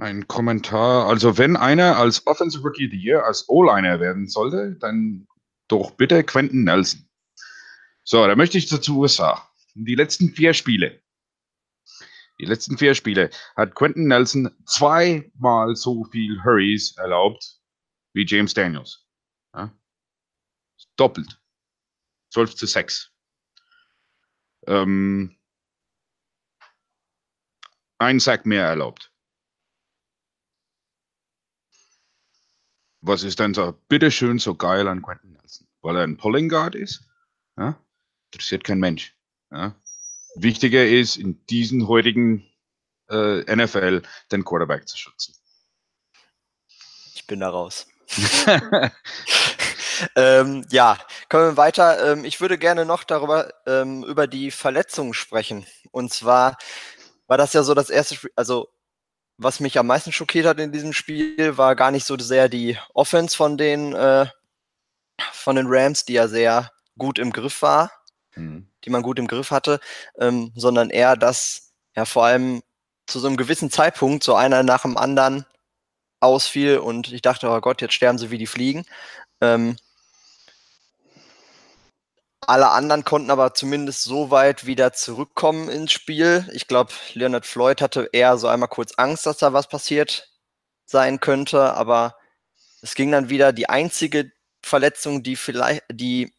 [0.00, 1.06] ein Kommentar.
[1.06, 5.26] Also, wenn einer als Offensive Rookie of the Year, als O-Liner werden sollte, dann
[5.68, 7.08] doch bitte Quentin Nelson.
[8.02, 9.40] So, da möchte ich dazu sagen.
[9.74, 11.00] Die letzten vier Spiele,
[12.40, 17.60] die letzten vier Spiele hat Quentin Nelson zweimal so viel Hurries erlaubt
[18.14, 19.06] wie James Daniels.
[19.54, 19.74] Ja?
[20.96, 21.40] Doppelt.
[22.30, 23.12] 12 zu 6.
[24.66, 25.36] Ähm,
[27.98, 29.10] ein Sack mehr erlaubt.
[33.00, 35.66] was ist denn so bitteschön so geil an Quentin Nelson?
[35.82, 37.02] Weil er ein Pulling Guard ist?
[37.56, 37.80] Ja?
[38.30, 39.16] Interessiert kein Mensch.
[39.50, 39.74] Ja?
[40.36, 42.46] Wichtiger ist in diesen heutigen
[43.08, 45.34] äh, NFL den Quarterback zu schützen.
[47.14, 47.86] Ich bin da raus.
[50.16, 52.12] ähm, ja, kommen wir weiter.
[52.12, 55.66] Ähm, ich würde gerne noch darüber ähm, über die Verletzungen sprechen.
[55.92, 56.58] Und zwar
[57.26, 58.68] war das ja so das erste Spiel, also
[59.38, 62.76] was mich am meisten schockiert hat in diesem Spiel, war gar nicht so sehr die
[62.92, 64.26] Offense von den, äh,
[65.32, 67.90] von den Rams, die ja sehr gut im Griff war,
[68.34, 68.68] mhm.
[68.84, 69.80] die man gut im Griff hatte,
[70.18, 72.62] ähm, sondern eher, dass ja vor allem
[73.06, 75.46] zu so einem gewissen Zeitpunkt so einer nach dem anderen
[76.20, 78.84] ausfiel und ich dachte, oh Gott, jetzt sterben sie wie die Fliegen.
[79.40, 79.76] Ähm,
[82.46, 86.48] alle anderen konnten aber zumindest so weit wieder zurückkommen ins Spiel.
[86.52, 90.30] Ich glaube, Leonard Floyd hatte eher so einmal kurz Angst, dass da was passiert
[90.86, 92.16] sein könnte, aber
[92.82, 93.52] es ging dann wieder.
[93.52, 96.32] Die einzige Verletzung, die vielleicht, die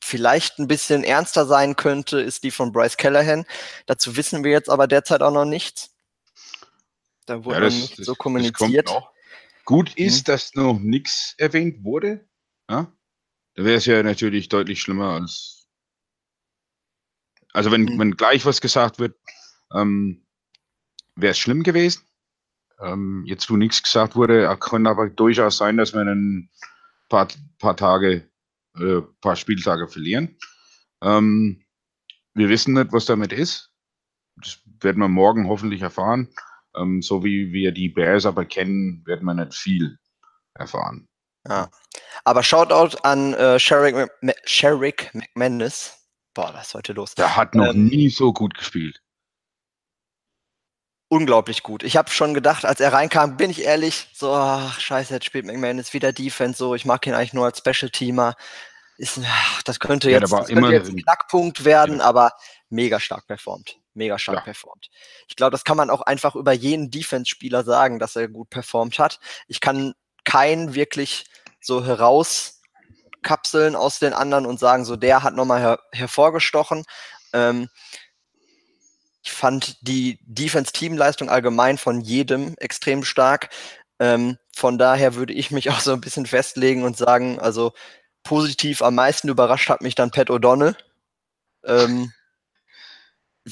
[0.00, 3.44] vielleicht ein bisschen ernster sein könnte, ist die von Bryce Callahan.
[3.86, 5.90] Dazu wissen wir jetzt aber derzeit auch noch nichts.
[7.28, 8.90] Da wurde ja, das, nicht so kommuniziert.
[9.66, 10.32] Gut ist, mhm.
[10.32, 12.26] dass noch nichts erwähnt wurde.
[12.70, 12.90] Ja?
[13.54, 15.68] Da wäre es ja natürlich deutlich schlimmer als.
[17.52, 17.98] Also wenn, mhm.
[17.98, 19.14] wenn gleich was gesagt wird,
[19.74, 20.26] ähm,
[21.16, 22.02] wäre es schlimm gewesen.
[22.80, 26.48] Ähm, jetzt, wo nichts gesagt wurde, kann aber durchaus sein, dass wir ein
[27.10, 28.30] paar, paar Tage,
[28.76, 30.38] äh, paar Spieltage verlieren.
[31.02, 31.62] Ähm,
[32.32, 33.70] wir wissen nicht, was damit ist.
[34.36, 36.28] Das werden wir morgen hoffentlich erfahren.
[36.76, 39.98] Ähm, so wie wir die Bears aber kennen, werden wir nicht viel
[40.54, 41.08] erfahren.
[41.46, 41.70] Ja.
[42.24, 44.10] Aber Shoutout an äh, Sherrick,
[44.44, 45.96] Sherrick McManus.
[46.34, 47.14] Boah, was ist heute los?
[47.14, 49.00] Der hat noch ähm, nie so gut gespielt.
[51.10, 51.84] Unglaublich gut.
[51.84, 55.46] Ich habe schon gedacht, als er reinkam, bin ich ehrlich, so, ach, scheiße, jetzt spielt
[55.46, 58.34] McManus wieder Defense, so, ich mag ihn eigentlich nur als Special-Teamer.
[58.98, 62.04] Ist, ach, das könnte jetzt, ja, das könnte jetzt ein Knackpunkt werden, ja.
[62.04, 62.32] aber
[62.68, 63.78] mega stark performt.
[63.98, 64.44] Mega stark ja.
[64.44, 64.88] performt.
[65.28, 68.98] Ich glaube, das kann man auch einfach über jeden Defense-Spieler sagen, dass er gut performt
[68.98, 69.20] hat.
[69.46, 71.26] Ich kann keinen wirklich
[71.60, 76.84] so herauskapseln aus den anderen und sagen, so der hat nochmal her hervorgestochen.
[77.32, 77.68] Ähm,
[79.22, 83.50] ich fand die Defense-Teamleistung allgemein von jedem extrem stark.
[83.98, 87.72] Ähm, von daher würde ich mich auch so ein bisschen festlegen und sagen, also
[88.22, 90.76] positiv am meisten überrascht hat mich dann Pat O'Donnell.
[91.64, 92.12] Ähm,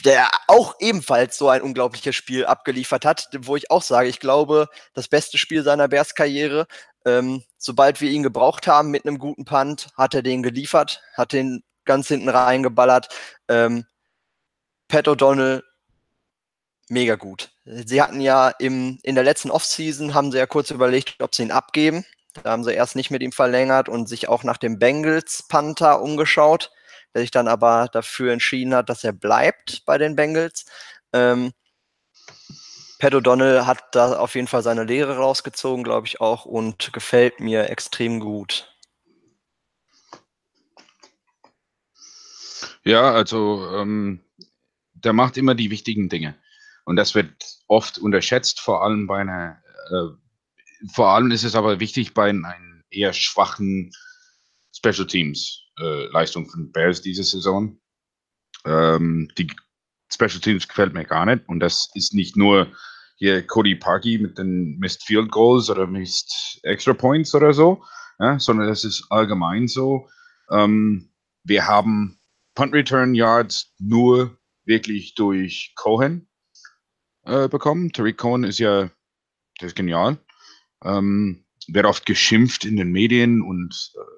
[0.05, 4.69] der auch ebenfalls so ein unglaubliches Spiel abgeliefert hat, wo ich auch sage, ich glaube,
[4.95, 6.67] das beste Spiel seiner Bears-Karriere.
[7.05, 11.33] Ähm, sobald wir ihn gebraucht haben mit einem guten Punt, hat er den geliefert, hat
[11.33, 13.09] den ganz hinten reingeballert.
[13.49, 13.85] Ähm,
[14.89, 15.63] Pat O'Donnell,
[16.89, 17.51] mega gut.
[17.65, 21.43] Sie hatten ja im, in der letzten Offseason, haben sie ja kurz überlegt, ob sie
[21.43, 22.05] ihn abgeben.
[22.43, 26.03] Da haben sie erst nicht mit ihm verlängert und sich auch nach dem Bengals Panther
[26.03, 26.71] umgeschaut
[27.17, 30.67] der sich dann aber dafür entschieden hat, dass er bleibt bei den Bengals.
[31.15, 31.55] Ähm,
[32.99, 37.41] Pat O'Donnell hat da auf jeden Fall seine Lehre rausgezogen, glaube ich auch, und gefällt
[37.41, 38.71] mir extrem gut.
[42.85, 44.21] Ja, also ähm,
[44.93, 46.37] der macht immer die wichtigen Dinge.
[46.85, 47.33] Und das wird
[47.67, 52.85] oft unterschätzt, vor allem bei einer, äh, vor allem ist es aber wichtig bei einem
[52.91, 53.91] eher schwachen
[54.87, 57.79] Special Teams äh, Leistung von Bears diese Saison.
[58.65, 59.49] Ähm, die
[60.13, 62.73] Special Teams gefällt mir gar nicht und das ist nicht nur
[63.17, 67.83] hier Cody Parkey mit den Missed Field Goals oder Missed Extra Points oder so,
[68.19, 70.09] ja, sondern das ist allgemein so.
[70.51, 71.11] Ähm,
[71.45, 72.21] wir haben
[72.55, 76.29] Punt Return Yards nur wirklich durch Cohen
[77.25, 77.93] äh, bekommen.
[77.93, 78.91] Tariq Cohen ist ja,
[79.59, 80.19] das ist genial.
[80.85, 84.16] Ähm, wird oft geschimpft in den Medien und äh,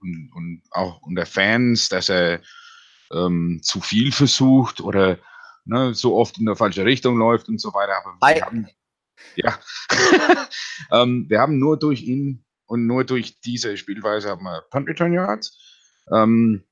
[0.00, 2.40] und, und auch unter Fans, dass er
[3.12, 5.18] ähm, zu viel versucht oder
[5.64, 7.94] ne, so oft in der falsche Richtung läuft und so weiter.
[7.96, 8.68] Aber wir haben,
[9.36, 9.58] ja,
[10.92, 15.12] ähm, wir haben nur durch ihn und nur durch diese Spielweise haben wir Punt Return
[15.12, 15.58] Yards.
[16.12, 16.64] Ähm,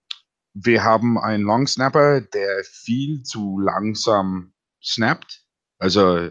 [0.54, 5.42] wir haben einen Long Snapper, der viel zu langsam snappt.
[5.78, 6.30] Also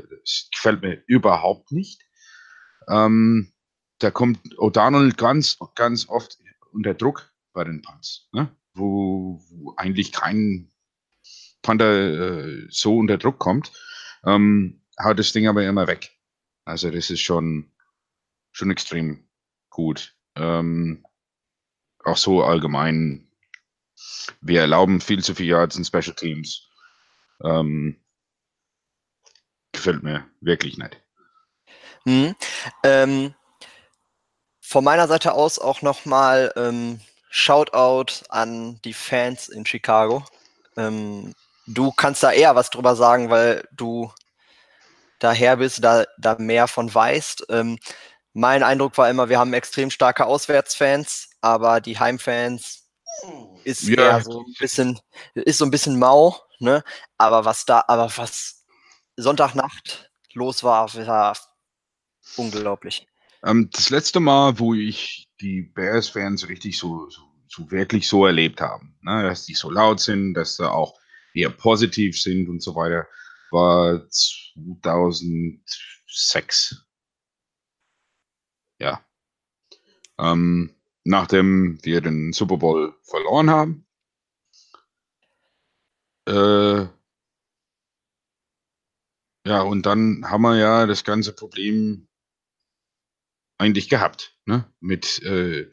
[0.51, 2.01] gefällt mir überhaupt nicht.
[2.87, 3.51] Ähm,
[3.99, 6.37] da kommt O'Donnell ganz, ganz oft
[6.73, 8.49] unter Druck bei den Punts, ne?
[8.73, 10.71] wo, wo eigentlich kein
[11.61, 13.71] Panther äh, so unter Druck kommt,
[14.25, 16.11] ähm, haut das Ding aber immer weg.
[16.65, 17.71] Also das ist schon,
[18.51, 19.27] schon extrem
[19.69, 20.15] gut.
[20.35, 21.05] Ähm,
[22.03, 23.29] auch so allgemein.
[24.41, 26.67] Wir erlauben viel zu viel Yards in Special Teams.
[27.43, 28.03] Ähm,
[29.71, 31.01] gefällt mir wirklich nicht.
[32.05, 32.35] Mhm.
[32.83, 33.33] Ähm,
[34.73, 40.25] von meiner Seite aus auch nochmal ähm, Shoutout an die Fans in Chicago.
[40.75, 41.35] Ähm,
[41.67, 44.11] du kannst da eher was drüber sagen, weil du
[45.19, 47.45] daher bist, da, da mehr von weißt.
[47.49, 47.77] Ähm,
[48.33, 52.89] mein Eindruck war immer, wir haben extrem starke Auswärtsfans, aber die Heimfans
[53.63, 53.95] ist ja.
[53.95, 54.99] eher so ein bisschen,
[55.35, 56.83] ist so ein bisschen mau, ne?
[57.19, 58.65] Aber was da, aber was
[59.17, 61.37] Sonntagnacht los war, war
[62.37, 63.05] unglaublich.
[63.43, 68.61] Ähm, das letzte Mal, wo ich die Bears-Fans richtig so, so, so, wirklich so erlebt
[68.61, 70.97] haben, ne, dass die so laut sind, dass sie auch
[71.33, 73.07] eher positiv sind und so weiter,
[73.51, 76.85] war 2006.
[78.79, 79.05] Ja.
[80.17, 83.85] Ähm, nachdem wir den Super Bowl verloren haben.
[86.27, 86.87] Äh,
[89.45, 92.07] ja, und dann haben wir ja das ganze Problem
[93.57, 94.35] eigentlich gehabt.
[94.45, 94.65] Ne?
[94.79, 95.69] Mit äh,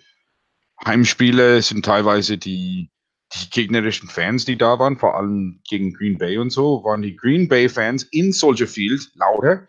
[0.85, 2.91] Heimspiele sind teilweise die,
[3.35, 7.17] die gegnerischen Fans, die da waren, vor allem gegen Green Bay und so, waren die
[7.17, 9.69] Green Bay-Fans in Soldier Field lauter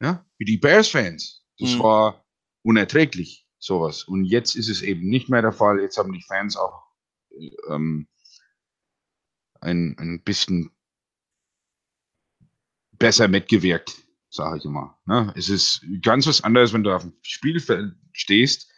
[0.00, 1.44] ja, wie die Bears-Fans.
[1.58, 1.78] Das mhm.
[1.80, 2.24] war
[2.62, 4.04] unerträglich, sowas.
[4.04, 5.80] Und jetzt ist es eben nicht mehr der Fall.
[5.80, 6.82] Jetzt haben die Fans auch
[7.70, 8.08] ähm,
[9.60, 10.70] ein, ein bisschen
[12.92, 14.05] besser mitgewirkt
[14.36, 14.96] sage ich immer.
[15.06, 15.32] Ne?
[15.36, 18.70] Es ist ganz was anderes, wenn du auf dem Spielfeld stehst,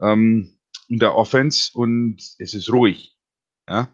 [0.00, 3.16] ähm, in der Offense und es ist ruhig.
[3.68, 3.88] Ja?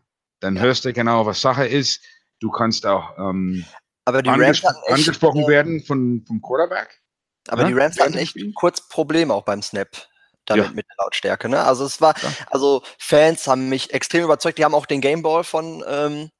[0.44, 2.02] dann hörst du genau, was Sache ist.
[2.38, 3.64] Du kannst auch ähm,
[4.04, 7.00] aber die Rams angespro echt, angesprochen äh, werden von, vom Quarterback.
[7.48, 7.68] Aber ja?
[7.68, 9.88] die Rams hatten echt kurz Probleme auch beim Snap
[10.44, 10.72] damit ja.
[10.72, 11.48] mit der Lautstärke.
[11.48, 11.62] Ne?
[11.62, 12.28] Also es war, ja.
[12.50, 14.58] also Fans haben mich extrem überzeugt.
[14.58, 16.30] Die haben auch den Gameball von ähm,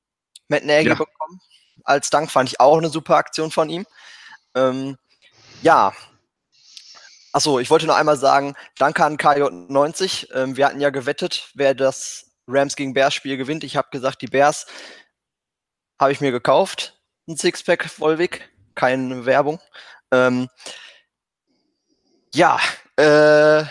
[0.49, 1.41] Matt Nagy bekommen.
[1.85, 3.87] Als Dank fand ich auch eine super Aktion von ihm.
[4.55, 4.97] Ähm,
[5.63, 5.93] ja.
[7.33, 10.33] Achso, ich wollte nur einmal sagen, danke an KJ90.
[10.35, 13.65] Ähm, wir hatten ja gewettet, wer das Rams gegen Bears Spiel gewinnt.
[13.65, 14.67] Ich habe gesagt, die Bears
[15.99, 17.01] habe ich mir gekauft.
[17.27, 19.61] Ein Sixpack Volvic, keine Werbung.
[20.13, 20.49] Ähm,
[22.35, 22.61] ja,
[22.97, 23.65] äh,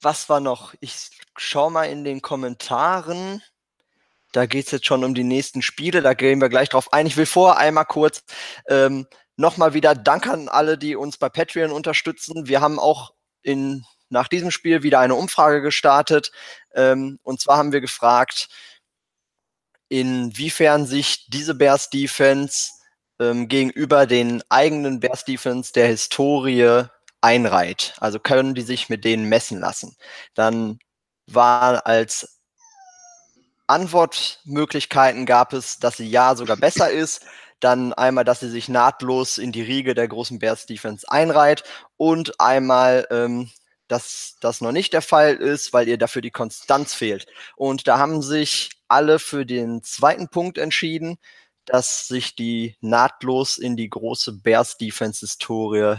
[0.00, 0.74] was war noch?
[0.80, 3.42] Ich schau mal in den Kommentaren.
[4.32, 7.06] Da geht es jetzt schon um die nächsten Spiele, da gehen wir gleich drauf ein.
[7.06, 8.22] Ich will vorher einmal kurz
[8.68, 12.48] ähm, nochmal wieder Dank an alle, die uns bei Patreon unterstützen.
[12.48, 13.12] Wir haben auch
[13.42, 16.32] in, nach diesem Spiel wieder eine Umfrage gestartet.
[16.74, 18.48] Ähm, und zwar haben wir gefragt,
[19.88, 22.70] inwiefern sich diese Bears Defense
[23.20, 26.84] ähm, gegenüber den eigenen Bears Defense der Historie
[27.20, 27.94] einreiht.
[27.98, 29.96] Also können die sich mit denen messen lassen.
[30.34, 30.78] Dann
[31.26, 32.35] war als
[33.66, 37.24] Antwortmöglichkeiten gab es, dass sie ja sogar besser ist.
[37.60, 41.64] Dann einmal, dass sie sich nahtlos in die Riege der großen Bears Defense einreiht
[41.96, 43.50] und einmal, ähm,
[43.88, 47.26] dass das noch nicht der Fall ist, weil ihr dafür die Konstanz fehlt.
[47.56, 51.18] Und da haben sich alle für den zweiten Punkt entschieden,
[51.64, 55.96] dass sich die nahtlos in die große Bears Defense Historie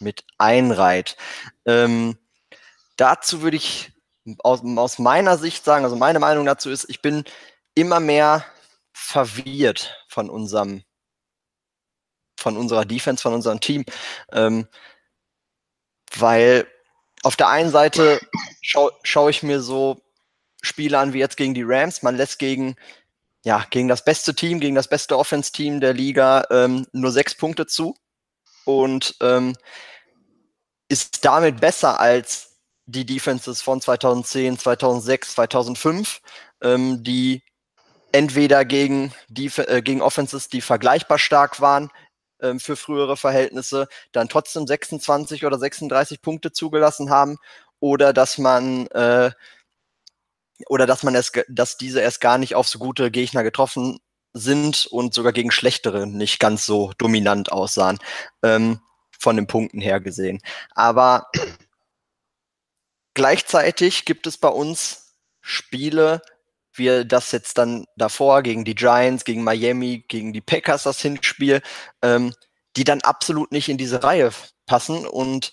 [0.00, 1.16] mit einreiht.
[1.64, 2.18] Ähm,
[2.96, 3.92] dazu würde ich
[4.38, 7.24] aus, aus meiner Sicht sagen, also meine Meinung dazu ist, ich bin
[7.74, 8.44] immer mehr
[8.92, 10.84] verwirrt von unserem,
[12.36, 13.84] von unserer Defense, von unserem Team.
[14.32, 14.68] Ähm,
[16.16, 16.66] weil
[17.22, 18.20] auf der einen Seite
[18.60, 20.00] schaue schau ich mir so
[20.62, 22.02] Spiele an wie jetzt gegen die Rams.
[22.02, 22.76] Man lässt gegen,
[23.44, 27.66] ja, gegen das beste Team, gegen das beste Offense-Team der Liga ähm, nur sechs Punkte
[27.66, 27.94] zu
[28.64, 29.56] und ähm,
[30.88, 32.51] ist damit besser als
[32.92, 36.20] die Defenses von 2010, 2006, 2005,
[36.62, 37.42] ähm, die
[38.12, 41.90] entweder gegen, die, äh, gegen Offenses, die vergleichbar stark waren
[42.40, 47.38] ähm, für frühere Verhältnisse, dann trotzdem 26 oder 36 Punkte zugelassen haben
[47.80, 49.30] oder dass man äh,
[50.68, 53.98] oder dass man es, dass diese erst gar nicht auf so gute Gegner getroffen
[54.32, 57.98] sind und sogar gegen schlechtere nicht ganz so dominant aussahen,
[58.42, 58.80] ähm,
[59.18, 60.40] von den Punkten her gesehen.
[60.74, 61.26] Aber
[63.14, 66.22] Gleichzeitig gibt es bei uns Spiele,
[66.74, 71.60] wie das jetzt dann davor gegen die Giants, gegen Miami, gegen die Packers das Hinspiel,
[72.00, 72.32] ähm,
[72.76, 74.30] die dann absolut nicht in diese Reihe
[74.66, 75.06] passen.
[75.06, 75.52] Und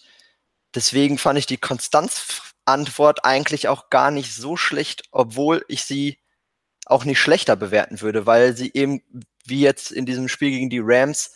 [0.73, 6.19] deswegen fand ich die Konstanzantwort eigentlich auch gar nicht so schlecht, obwohl ich sie
[6.85, 9.01] auch nicht schlechter bewerten würde, weil sie eben,
[9.45, 11.31] wie jetzt in diesem Spiel gegen die Rams,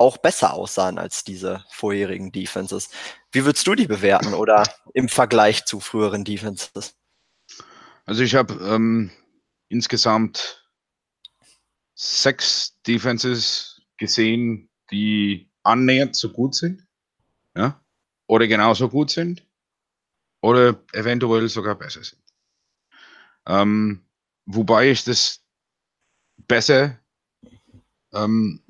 [0.00, 2.88] auch besser aussahen als diese vorherigen Defenses.
[3.32, 4.62] Wie würdest du die bewerten oder
[4.94, 6.96] im Vergleich zu früheren Defenses?
[8.06, 9.10] Also ich habe ähm,
[9.68, 10.66] insgesamt
[11.94, 16.86] sechs Defenses gesehen, die annähernd so gut sind,
[17.54, 17.78] ja,
[18.26, 19.46] oder genauso gut sind,
[20.40, 22.22] oder eventuell sogar besser sind.
[23.46, 24.02] Ähm,
[24.46, 25.44] wobei ich das
[26.38, 26.98] besser
[28.14, 28.62] ähm,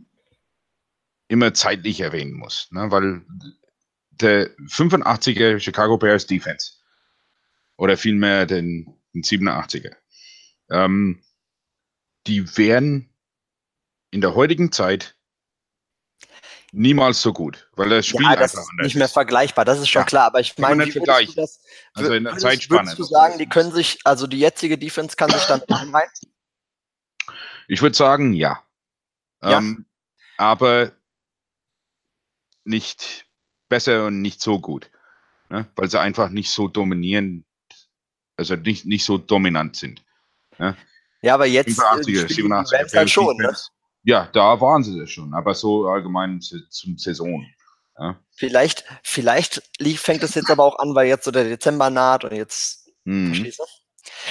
[1.30, 2.90] immer zeitlich erwähnen muss, ne?
[2.90, 3.22] weil
[4.10, 6.72] der 85er Chicago Bears Defense
[7.76, 9.94] oder vielmehr den, den 87er,
[10.70, 11.22] ähm,
[12.26, 13.14] die wären
[14.10, 15.16] in der heutigen Zeit
[16.72, 20.02] niemals so gut, weil das Spiel ja, das ist nicht mehr vergleichbar, das ist schon
[20.02, 21.60] ja, klar, aber ich meine, wie würdest du das,
[21.94, 22.88] also in der würdest, Zeitspanne.
[22.88, 26.10] Würdest du sagen, die können sich, also die jetzige Defense kann sich dann einreihen?
[27.68, 28.64] Ich würde sagen, ja.
[29.42, 29.58] ja.
[29.58, 29.86] Ähm,
[30.36, 30.92] aber
[32.70, 33.26] nicht
[33.68, 34.90] besser und nicht so gut.
[35.50, 35.66] Ne?
[35.76, 37.44] Weil sie einfach nicht so dominierend,
[38.36, 40.02] also nicht, nicht so dominant sind.
[40.58, 40.76] Ne?
[41.22, 43.54] Ja, aber jetzt 85er, 87er, halt schon, ne?
[44.02, 47.46] Ja, da waren sie das schon, aber so allgemein zum Saison.
[47.98, 48.18] Ja.
[48.30, 49.60] Vielleicht, vielleicht
[49.98, 53.52] fängt es jetzt aber auch an, weil jetzt so der Dezember naht und jetzt mhm.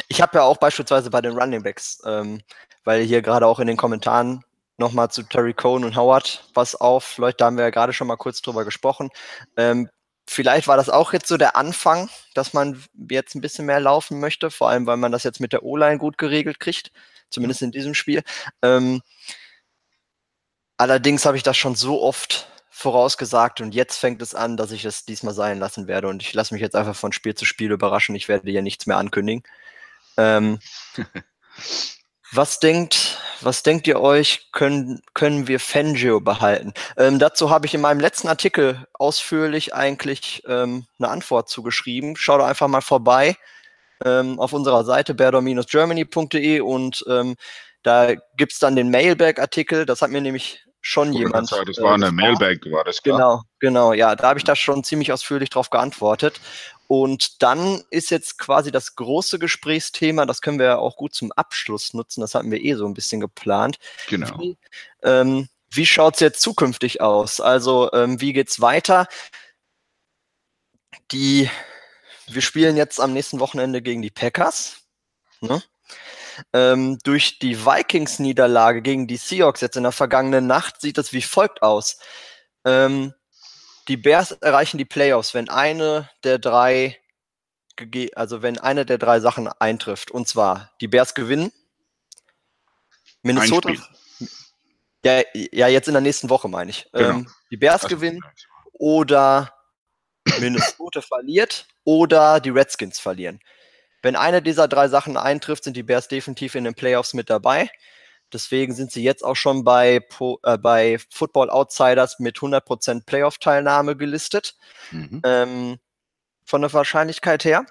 [0.08, 2.42] Ich habe ja auch beispielsweise bei den Running Backs, ähm,
[2.84, 4.44] weil hier gerade auch in den Kommentaren
[4.80, 7.18] nochmal zu Terry Cohn und Howard was auf.
[7.18, 9.10] Leute, da haben wir ja gerade schon mal kurz drüber gesprochen.
[9.58, 9.90] Ähm,
[10.28, 14.20] vielleicht war das auch jetzt so der Anfang, dass man jetzt ein bisschen mehr laufen
[14.20, 16.92] möchte, vor allem weil man das jetzt mit der O-Line gut geregelt kriegt,
[17.30, 18.24] zumindest in diesem Spiel.
[18.62, 19.02] Ähm,
[20.78, 24.86] allerdings habe ich das schon so oft vorausgesagt und jetzt fängt es an, dass ich
[24.86, 27.72] es diesmal sein lassen werde und ich lasse mich jetzt einfach von Spiel zu Spiel
[27.72, 28.16] überraschen.
[28.16, 29.44] Ich werde dir nichts mehr ankündigen.
[30.18, 30.60] Ähm,
[32.32, 36.74] Was denkt, was denkt ihr euch, können, können wir Fangio behalten?
[36.98, 42.16] Ähm, dazu habe ich in meinem letzten Artikel ausführlich eigentlich ähm, eine Antwort zugeschrieben.
[42.16, 43.36] Schau doch einfach mal vorbei
[44.06, 47.36] ähm, auf unserer Seite berdor-germany.de und ähm,
[47.84, 49.86] da gibt es dann den Mailback-Artikel.
[49.86, 51.50] Das hat mir nämlich schon jemand.
[51.50, 53.18] Sagen, das war eine äh, Mailback, war das klar?
[53.18, 54.16] Genau, genau, ja.
[54.16, 56.40] Da habe ich da schon ziemlich ausführlich drauf geantwortet.
[56.92, 61.32] Und dann ist jetzt quasi das große Gesprächsthema, das können wir ja auch gut zum
[61.32, 63.78] Abschluss nutzen, das hatten wir eh so ein bisschen geplant.
[64.08, 64.40] Genau.
[64.40, 64.58] Wie,
[65.04, 67.42] ähm, wie schaut es jetzt zukünftig aus?
[67.42, 69.08] Also, ähm, wie geht's weiter?
[71.12, 71.48] Die,
[72.26, 74.78] wir spielen jetzt am nächsten Wochenende gegen die Packers.
[75.42, 75.62] Ne?
[76.54, 81.22] Ähm, durch die Vikings-Niederlage gegen die Seahawks jetzt in der vergangenen Nacht sieht es wie
[81.22, 82.00] folgt aus.
[82.66, 83.14] Ähm,
[83.90, 86.98] die Bears erreichen die Playoffs, wenn eine der drei,
[88.14, 90.12] also wenn eine der drei Sachen eintrifft.
[90.12, 91.52] Und zwar, die Bears gewinnen.
[93.24, 93.74] Minnesota.
[95.04, 96.88] Ja, ja, jetzt in der nächsten Woche meine ich.
[96.94, 97.10] Genau.
[97.10, 98.22] Ähm, die Bears also, gewinnen
[98.74, 99.54] oder
[100.40, 103.40] Minnesota verliert oder die Redskins verlieren.
[104.04, 107.72] Wenn eine dieser drei Sachen eintrifft, sind die Bears definitiv in den Playoffs mit dabei.
[108.34, 110.06] Deswegen sind sie jetzt auch schon bei,
[110.44, 114.56] äh, bei Football Outsiders mit 100% Playoff-Teilnahme gelistet.
[114.92, 115.22] Mhm.
[115.24, 115.80] Ähm,
[116.46, 117.66] von der Wahrscheinlichkeit her.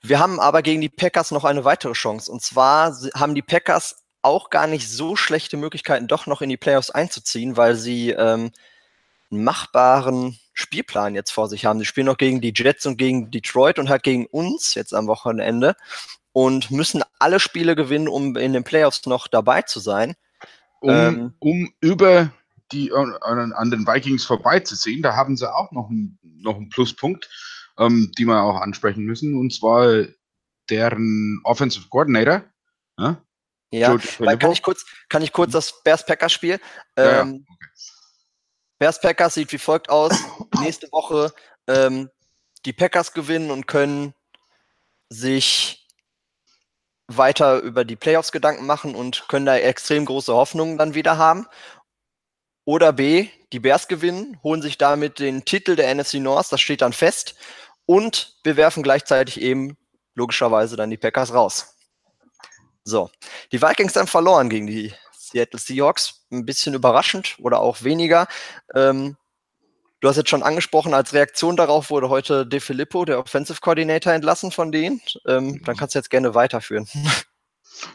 [0.00, 2.30] Wir haben aber gegen die Packers noch eine weitere Chance.
[2.30, 6.56] Und zwar haben die Packers auch gar nicht so schlechte Möglichkeiten, doch noch in die
[6.56, 8.52] Playoffs einzuziehen, weil sie ähm,
[9.30, 11.80] einen machbaren Spielplan jetzt vor sich haben.
[11.80, 15.08] Sie spielen noch gegen die Jets und gegen Detroit und halt gegen uns jetzt am
[15.08, 15.74] Wochenende
[16.32, 20.14] und müssen alle Spiele gewinnen, um in den Playoffs noch dabei zu sein.
[20.80, 22.32] Um, ähm, um über
[22.72, 27.28] die an, an, den Vikings vorbeizuziehen, da haben sie auch noch, ein, noch einen Pluspunkt,
[27.78, 30.06] ähm, die wir auch ansprechen müssen, und zwar
[30.70, 32.42] deren Offensive Coordinator.
[32.98, 33.22] Ja,
[33.70, 33.96] ja
[34.36, 36.58] kann ich kurz, kann ich kurz das Bears Packers Spiel?
[36.96, 37.20] Ja.
[37.20, 37.66] Ähm, okay.
[38.78, 40.12] Bears Packers sieht wie folgt aus.
[40.60, 41.32] Nächste Woche
[41.68, 42.10] ähm,
[42.64, 44.14] die Packers gewinnen und können
[45.08, 45.81] sich
[47.16, 51.46] weiter über die Playoffs Gedanken machen und können da extrem große Hoffnungen dann wieder haben.
[52.64, 56.80] Oder B, die Bears gewinnen, holen sich damit den Titel der NFC North, das steht
[56.80, 57.34] dann fest.
[57.86, 59.76] Und wir werfen gleichzeitig eben
[60.14, 61.76] logischerweise dann die Packers raus.
[62.84, 63.10] So,
[63.50, 66.26] die Vikings dann verloren gegen die Seattle Seahawks.
[66.30, 68.26] Ein bisschen überraschend oder auch weniger.
[68.74, 69.16] Ähm,
[70.02, 74.12] Du hast jetzt schon angesprochen, als Reaktion darauf wurde heute De Filippo, der Offensive Coordinator,
[74.12, 75.00] entlassen von denen.
[75.28, 76.86] Ähm, dann kannst du jetzt gerne weiterführen.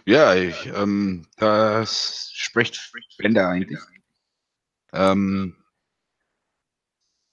[0.05, 3.79] Ja, ich, ähm, das spricht Bände eigentlich.
[4.91, 5.55] Ähm,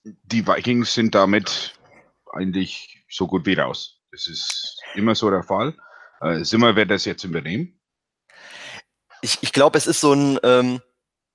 [0.04, 1.74] die Vikings sind damit
[2.32, 4.02] eigentlich so gut wie raus.
[4.12, 5.74] Das ist immer so der Fall.
[6.20, 7.80] Äh, Simmer wird das jetzt übernehmen.
[9.22, 10.80] Ich, ich glaube, es ist so ein, ähm,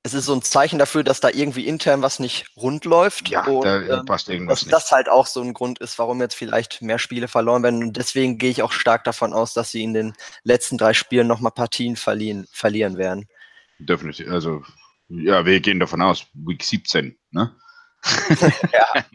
[0.04, 3.30] es ist so ein Zeichen dafür, dass da irgendwie intern was nicht rund läuft.
[3.30, 4.74] Ja, und, da ähm, passt irgendwas dass nicht.
[4.74, 7.84] das halt auch so ein Grund ist, warum jetzt vielleicht mehr Spiele verloren werden.
[7.84, 11.28] Und deswegen gehe ich auch stark davon aus, dass sie in den letzten drei Spielen
[11.28, 13.28] nochmal Partien verlieren, verlieren werden.
[13.80, 14.30] Definitiv.
[14.30, 14.64] Also,
[15.10, 17.56] ja, wir gehen davon aus, Week 17, ne?
[18.72, 19.06] ja.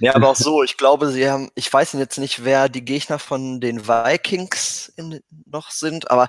[0.00, 3.18] ja, aber auch so, ich glaube, sie haben, ich weiß jetzt nicht, wer die Gegner
[3.18, 6.28] von den Vikings in, noch sind, aber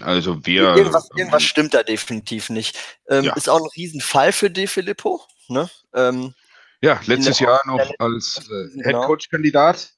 [0.00, 0.76] also wir.
[0.76, 2.78] Irgendwas, irgendwas stimmt da definitiv nicht.
[3.08, 3.34] Ähm, ja.
[3.34, 5.22] Ist auch ein Riesenfall für De Filippo.
[5.48, 5.70] Ne?
[5.94, 6.34] Ähm,
[6.80, 9.00] ja, letztes Jahr noch als äh, genau.
[9.00, 9.92] Headcoach-Kandidat.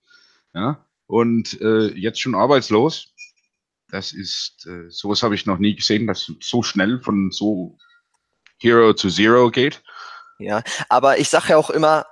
[0.54, 3.12] Ja, und äh, jetzt schon arbeitslos.
[3.90, 7.76] Das ist, äh, sowas habe ich noch nie gesehen, dass so schnell von so
[8.58, 9.82] Hero zu Zero geht.
[10.38, 12.06] Ja, aber ich sage ja auch immer,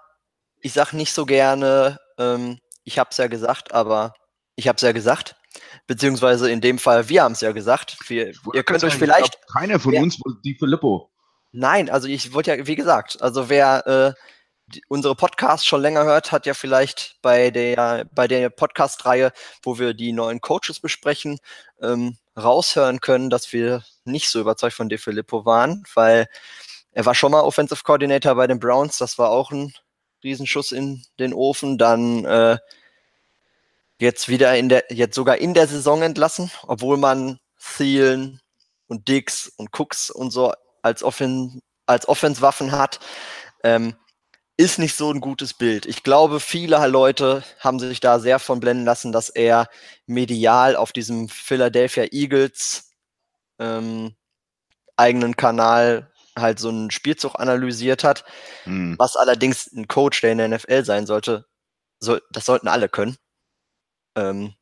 [0.61, 4.15] ich sage nicht so gerne, ähm, ich habe es ja gesagt, aber
[4.57, 5.37] ich habe es ja gesagt.
[5.89, 7.97] Beziehungsweise in dem Fall, wir haben es ja gesagt.
[8.07, 9.39] Wir, ihr könnt euch vielleicht.
[9.53, 11.11] Keiner von wer, uns die Filippo.
[11.51, 14.13] Nein, also ich wollte ja, wie gesagt, also wer äh,
[14.67, 19.33] die, unsere Podcasts schon länger hört, hat ja vielleicht bei der, bei der Podcast-Reihe,
[19.63, 21.39] wo wir die neuen Coaches besprechen,
[21.81, 26.29] ähm, raushören können, dass wir nicht so überzeugt von De Filippo waren, weil
[26.93, 29.73] er war schon mal Offensive Coordinator bei den Browns, das war auch ein
[30.23, 31.79] Riesenschuss in den Ofen.
[31.79, 32.59] Dann äh,
[34.01, 37.39] jetzt wieder in der, jetzt sogar in der Saison entlassen, obwohl man
[37.77, 38.41] Thielen
[38.87, 43.01] und Dix und Cooks und so als, Offen, als Offenswaffen hat,
[43.65, 43.97] ähm,
[44.57, 45.87] ist nicht so ein gutes Bild.
[45.87, 49.69] Ich glaube, viele Leute haben sich da sehr von blenden lassen, dass er
[50.07, 52.91] medial auf diesem Philadelphia Eagles
[53.61, 54.17] ähm,
[54.97, 58.25] eigenen Kanal halt so einen Spielzug analysiert hat,
[58.65, 58.97] hm.
[58.99, 61.47] was allerdings ein Coach, der in der NFL sein sollte,
[62.01, 63.17] so, das sollten alle können.
[64.19, 64.55] Ähm,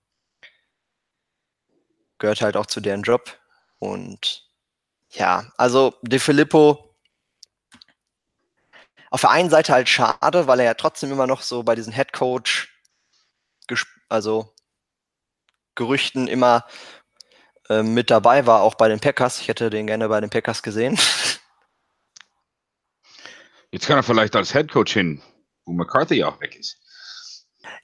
[2.18, 3.38] gehört halt auch zu deren Job.
[3.78, 4.48] Und
[5.10, 6.86] ja, also De Filippo
[9.10, 11.92] auf der einen Seite halt schade, weil er ja trotzdem immer noch so bei diesen
[11.92, 12.68] Head Coach,
[14.08, 14.54] also
[15.74, 16.66] Gerüchten immer
[17.68, 19.40] äh, mit dabei war, auch bei den Packers.
[19.40, 20.98] Ich hätte den gerne bei den Packers gesehen.
[23.70, 25.22] Jetzt kann er vielleicht als Head Coach hin,
[25.64, 26.78] wo McCarthy auch weg ist.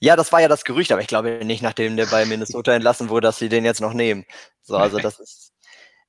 [0.01, 3.09] Ja, das war ja das Gerücht, aber ich glaube nicht, nachdem der bei Minnesota entlassen
[3.09, 4.25] wurde, dass sie den jetzt noch nehmen.
[4.63, 5.53] So, also das ist,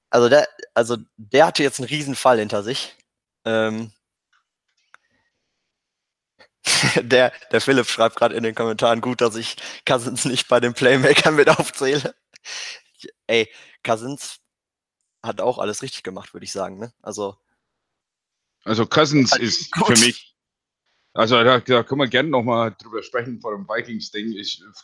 [0.10, 2.96] also der, also der hatte jetzt einen Riesenfall hinter sich.
[3.46, 3.92] Ähm,
[7.02, 10.74] der, der Philipp schreibt gerade in den Kommentaren gut, dass ich Cousins nicht bei den
[10.74, 12.16] Playmakern mit aufzähle.
[13.28, 13.52] Ey,
[13.84, 14.40] Cousins
[15.24, 16.78] hat auch alles richtig gemacht, würde ich sagen.
[16.78, 16.94] Ne?
[17.02, 17.38] Also,
[18.66, 19.98] also Cousins ist gut.
[19.98, 20.33] für mich,
[21.14, 24.36] also da, da können wir gerne nochmal drüber sprechen vor dem Vikings-Ding.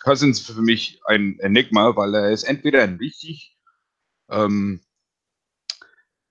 [0.04, 3.58] Cousins ist für mich ein Enigma, weil er ist entweder ein richtig,
[4.30, 4.82] ähm,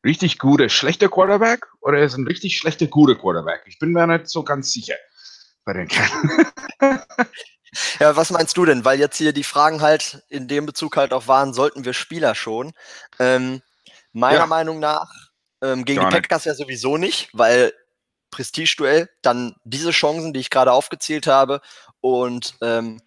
[0.04, 3.62] richtig guter, schlechter Quarterback oder er ist ein richtig schlechter, guter Quarterback.
[3.66, 4.94] Ich bin mir nicht so ganz sicher
[5.64, 6.46] bei den Kerlen.
[7.98, 8.84] ja, was meinst du denn?
[8.84, 12.36] Weil jetzt hier die Fragen halt in dem Bezug halt auch waren, sollten wir Spieler
[12.36, 12.72] schon?
[13.18, 13.62] Ähm,
[14.12, 14.46] meiner ja.
[14.46, 15.10] Meinung nach
[15.60, 17.72] ähm, gegen Gar die Packers ja sowieso nicht, weil
[18.30, 21.60] Prestige-Duell, dann diese Chancen, die ich gerade aufgezählt habe
[22.00, 23.00] und ähm,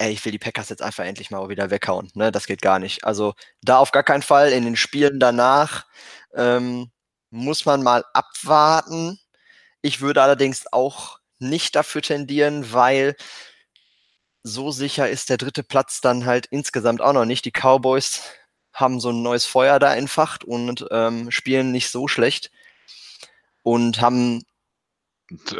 [0.00, 2.10] ey, ich will die Packers jetzt einfach endlich mal wieder weghauen.
[2.14, 2.32] Ne?
[2.32, 3.04] Das geht gar nicht.
[3.04, 4.50] Also da auf gar keinen Fall.
[4.50, 5.86] In den Spielen danach
[6.34, 6.90] ähm,
[7.30, 9.20] muss man mal abwarten.
[9.82, 13.14] Ich würde allerdings auch nicht dafür tendieren, weil
[14.42, 17.44] so sicher ist der dritte Platz dann halt insgesamt auch noch nicht.
[17.44, 18.22] Die Cowboys
[18.72, 22.50] haben so ein neues Feuer da entfacht und ähm, spielen nicht so schlecht
[23.62, 24.44] und haben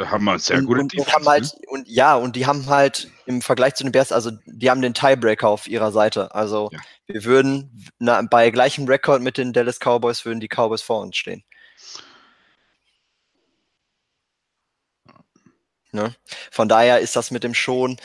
[0.04, 1.60] haben halt sehr gute und, und, haben halt, ne?
[1.68, 4.94] und ja und die haben halt im Vergleich zu den Bears also die haben den
[4.94, 6.80] Tiebreaker auf ihrer Seite also ja.
[7.06, 11.16] wir würden na, bei gleichem Rekord mit den Dallas Cowboys würden die Cowboys vor uns
[11.16, 11.44] stehen
[15.92, 16.14] Ne?
[16.50, 17.96] Von daher ist das mit dem Schon,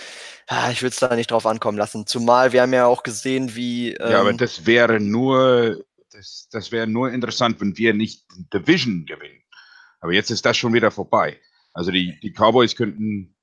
[0.47, 2.07] ah, ich würde es da nicht drauf ankommen lassen.
[2.07, 3.93] Zumal wir haben ja auch gesehen, wie.
[3.93, 8.26] Ähm, ja, aber ähm, das wäre nur, das, das wäre nur interessant, wenn wir nicht
[8.53, 9.41] Division gewinnen.
[9.99, 11.39] Aber jetzt ist das schon wieder vorbei.
[11.76, 13.36] Also die, die Cowboys könnten.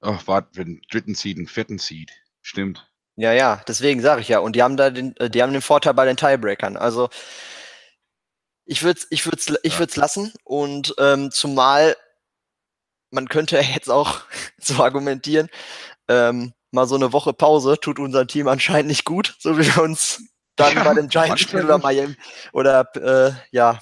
[0.00, 2.12] Ach, warte, für den dritten Seed, den vierten Seed.
[2.42, 2.86] Stimmt.
[3.16, 4.38] Ja, ja, deswegen sage ich ja.
[4.40, 6.76] Und die haben da den, äh, die haben den Vorteil bei den Tiebreakern.
[6.76, 7.08] Also
[8.66, 10.32] ich würde es ich würd's, ich würd's lassen.
[10.44, 11.96] Und ähm, zumal
[13.10, 14.20] man könnte jetzt auch
[14.60, 15.48] so argumentieren,
[16.08, 19.82] ähm, mal so eine Woche Pause tut unser Team anscheinend nicht gut, so wie wir
[19.82, 20.22] uns
[20.56, 22.16] dann ja, bei dem Giants-Spiel oder Miami
[22.52, 23.78] oder äh, ja,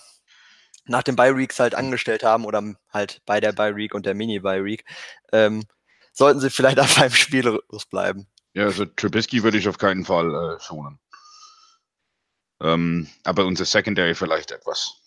[0.87, 4.15] nach dem Bye Weeks halt angestellt haben oder halt bei der Bye Week und der
[4.15, 4.85] Mini Bye Week,
[5.33, 5.65] ähm,
[6.13, 8.27] sollten sie vielleicht auf einem Spielrhythmus bleiben.
[8.55, 10.99] Ja, also Trubisky würde ich auf keinen Fall äh, schonen.
[12.61, 15.01] Ähm, aber unser Secondary vielleicht etwas.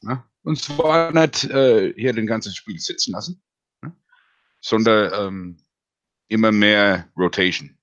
[0.00, 0.22] Ne?
[0.42, 3.42] Und zwar nicht äh, hier den ganzen Spiel sitzen lassen,
[4.60, 5.64] sondern ähm,
[6.28, 7.78] immer mehr Rotation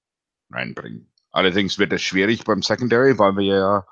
[0.50, 1.12] reinbringen.
[1.32, 3.86] Allerdings wird es schwierig beim Secondary, weil wir ja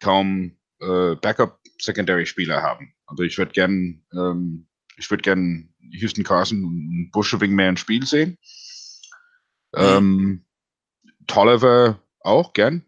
[0.00, 2.94] kaum äh, Backup-Secondary-Spieler haben.
[3.06, 4.66] Also ich würde gern, ähm,
[4.96, 8.38] ich würde gern Houston Carson und Bushwing mehr im Spiel sehen.
[9.74, 9.80] Mhm.
[9.80, 10.44] Ähm,
[11.26, 12.84] Tolliver auch gern.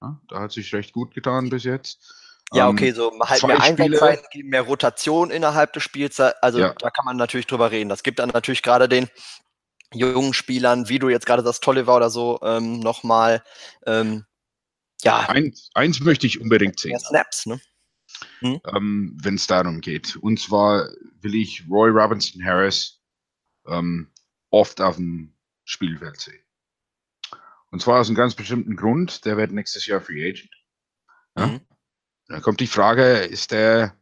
[0.00, 2.14] Ja, da hat sich recht gut getan bis jetzt.
[2.52, 6.20] Ja, okay, ähm, so halt mehr Einsatzzeiten, mehr Rotation innerhalb des Spiels.
[6.20, 6.74] Also ja.
[6.74, 7.88] da kann man natürlich drüber reden.
[7.88, 9.08] Das gibt dann natürlich gerade den
[9.92, 13.42] jungen Spielern, wie du jetzt gerade das Tolle war oder so, ähm, nochmal,
[13.86, 14.24] ähm,
[15.04, 15.28] ja.
[15.28, 16.98] Eins, eins möchte ich unbedingt sehen.
[16.98, 17.60] Snaps, ne?
[18.40, 18.60] Hm?
[18.74, 20.16] Ähm, Wenn es darum geht.
[20.16, 20.88] Und zwar
[21.20, 23.00] will ich Roy Robinson Harris
[23.66, 24.12] ähm,
[24.50, 25.34] oft auf dem
[25.64, 26.42] Spielfeld sehen.
[27.70, 30.50] Und zwar aus einem ganz bestimmten Grund, der wird nächstes Jahr Free Agent.
[31.36, 31.46] Ja?
[31.46, 31.60] Mhm.
[32.28, 33.96] Dann kommt die Frage, ist der,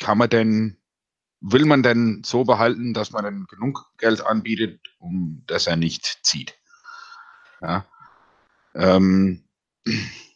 [0.00, 0.78] kann man denn,
[1.40, 6.20] will man denn so behalten, dass man dann genug Geld anbietet, um dass er nicht
[6.22, 6.58] zieht?
[7.60, 7.86] Ja.
[8.74, 9.43] Ähm,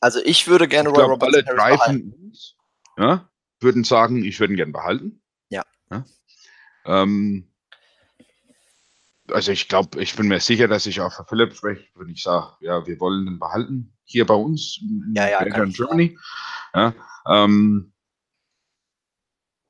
[0.00, 2.56] also ich würde gerne ich Roy Robertson alle von uns
[2.98, 3.30] ja,
[3.60, 5.22] würden sagen, ich würde ihn gerne behalten.
[5.48, 5.64] Ja.
[5.90, 6.04] ja.
[6.84, 7.48] Ähm,
[9.30, 12.22] also ich glaube, ich bin mir sicher, dass ich auch für Philipp spreche, wenn ich
[12.22, 16.18] sage, ja, wir wollen ihn behalten hier bei uns in, ja, ja, in Germany.
[16.74, 16.94] Ja,
[17.28, 17.92] ähm,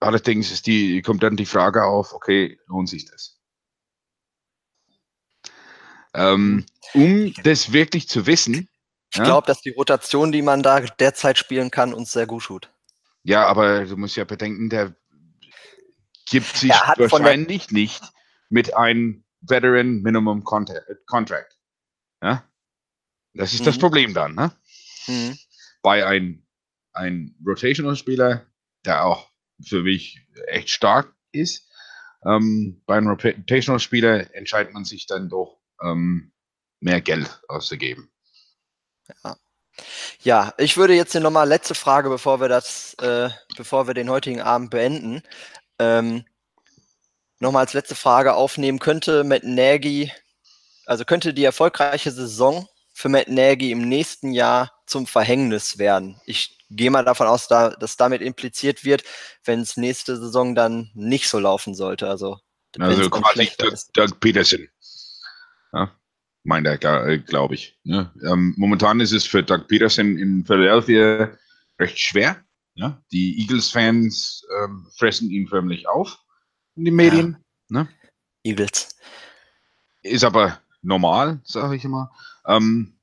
[0.01, 3.41] allerdings ist die, kommt dann die Frage auf, okay, lohnt sich das?
[6.15, 6.65] Ähm,
[6.95, 8.69] um das wirklich zu wissen.
[9.11, 12.45] Ich ja, glaube, dass die Rotation, die man da derzeit spielen kann, uns sehr gut
[12.45, 12.71] tut.
[13.23, 14.95] Ja, aber du musst ja bedenken, der
[16.31, 18.03] gibt sich wahrscheinlich nicht
[18.51, 21.59] mit einem Veteran Minimum Contract.
[22.23, 22.45] Ja?
[23.35, 23.65] Das ist mhm.
[23.67, 24.53] das Problem dann, ne?
[25.07, 25.39] Mhm.
[25.83, 26.47] Bei einem
[26.93, 28.47] ein Rotational-Spieler,
[28.85, 29.31] der auch
[29.65, 31.69] für mich echt stark ist,
[32.25, 36.33] ähm, bei einem Rotational-Spieler entscheidet man sich dann doch, ähm,
[36.81, 38.11] mehr Geld auszugeben.
[39.25, 39.37] Ja.
[40.23, 44.11] Ja, ich würde jetzt hier nochmal letzte Frage, bevor wir das, äh, bevor wir den
[44.11, 45.23] heutigen Abend beenden,
[45.79, 46.25] ähm,
[47.39, 48.81] nochmal als letzte Frage aufnehmen.
[48.81, 50.13] Könnte Matt Nagy,
[50.87, 56.21] also könnte die erfolgreiche Saison für Matt Nagy im nächsten Jahr zum Verhängnis werden?
[56.27, 59.05] Ich gehe mal davon aus, da, dass damit impliziert wird,
[59.45, 62.09] wenn es nächste Saison dann nicht so laufen sollte.
[62.09, 62.39] Also,
[62.79, 63.51] also quasi
[63.95, 64.69] Doug Peterson.
[65.73, 65.93] Ja
[66.49, 67.79] meint er, äh, glaube ich.
[67.85, 71.31] Ja, ähm, momentan ist es für Doug Peterson in Philadelphia
[71.79, 72.43] recht schwer.
[72.75, 73.03] Ja?
[73.13, 76.19] Die Eagles-Fans ähm, fressen ihn förmlich auf
[76.75, 77.45] in den Medien.
[77.69, 77.83] Ja.
[77.83, 77.89] Ne?
[78.45, 78.97] Eagles.
[80.03, 82.11] Ist aber normal, sage ich immer.
[82.47, 82.99] Ähm,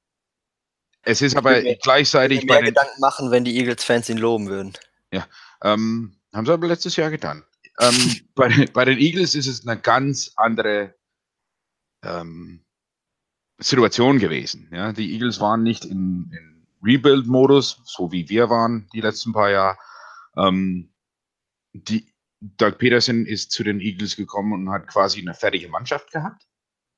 [1.04, 2.40] es ist aber mir, gleichzeitig.
[2.40, 4.74] Ich mehr den, Gedanken machen, wenn die Eagles-Fans ihn loben würden.
[5.12, 5.28] Ja,
[5.62, 7.44] ähm, haben sie aber letztes Jahr getan.
[7.80, 10.96] Ähm, bei, bei, den Eagles ist es eine ganz andere
[12.02, 12.65] ähm,
[13.58, 14.70] Situation gewesen.
[14.72, 19.50] Ja, die Eagles waren nicht in, in Rebuild-Modus, so wie wir waren die letzten paar
[19.50, 19.78] Jahre.
[20.38, 20.94] Ähm,
[21.74, 26.48] die, Doug Peterson ist zu den Eagles gekommen und hat quasi eine fertige Mannschaft gehabt.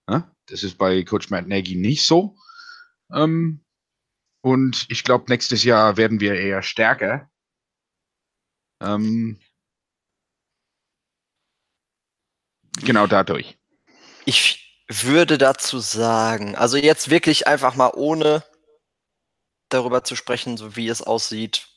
[0.10, 2.36] Ja, das ist bei Coach Matt Nagy nicht so.
[3.12, 3.64] Ähm,
[4.42, 7.30] und ich glaube, nächstes Jahr werden wir eher stärker.
[8.82, 9.40] Ähm,
[12.84, 13.58] genau dadurch.
[14.26, 18.44] Ich, würde dazu sagen, also jetzt wirklich einfach mal ohne
[19.70, 21.68] darüber zu sprechen, so wie es aussieht.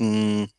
[0.00, 0.50] Hm,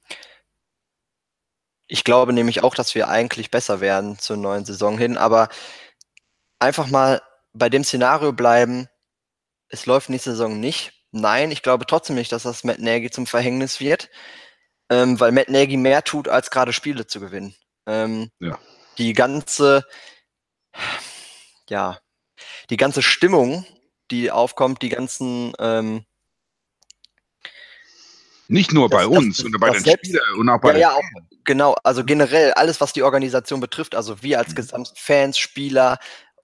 [1.87, 5.49] ich glaube nämlich auch, dass wir eigentlich besser werden zur neuen Saison hin, aber
[6.59, 7.21] einfach mal
[7.53, 8.87] bei dem Szenario bleiben,
[9.69, 10.93] es läuft nächste Saison nicht.
[11.11, 14.09] Nein, ich glaube trotzdem nicht, dass das Matt Nagy zum Verhängnis wird,
[14.89, 17.55] ähm, weil Matt Nagy mehr tut, als gerade Spiele zu gewinnen.
[17.87, 18.59] Ähm, ja.
[18.99, 19.85] Die ganze,
[21.69, 21.99] ja,
[22.69, 23.65] die ganze Stimmung,
[24.11, 26.05] die aufkommt, die ganzen ähm,
[28.47, 31.03] nicht nur bei das, uns, sondern bei den Spielern und auch bei ja, ja, auch,
[31.43, 34.55] genau, also generell alles, was die Organisation betrifft, also wir als mhm.
[34.55, 35.99] Gesamt Fans, Spieler,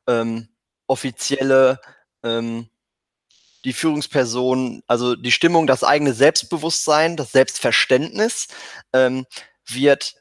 [0.08, 0.48] ähm,
[0.88, 1.80] Offizielle,
[2.24, 2.70] ähm,
[3.64, 8.48] die Führungspersonen, also die Stimmung, das eigene Selbstbewusstsein, das Selbstverständnis
[8.94, 9.26] ähm,
[9.68, 10.16] wird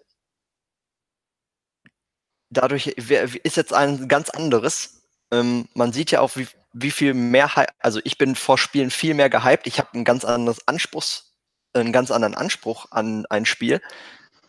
[2.55, 4.94] dadurch ist jetzt ein ganz anderes.
[5.35, 9.15] Ähm, man sieht ja auch, wie, wie viel mehr, also ich bin vor Spielen viel
[9.15, 9.67] mehr gehypt.
[9.67, 11.33] Ich habe ein ganz anderes Anspruchs,
[11.73, 13.81] einen ganz anderen Anspruch an ein Spiel,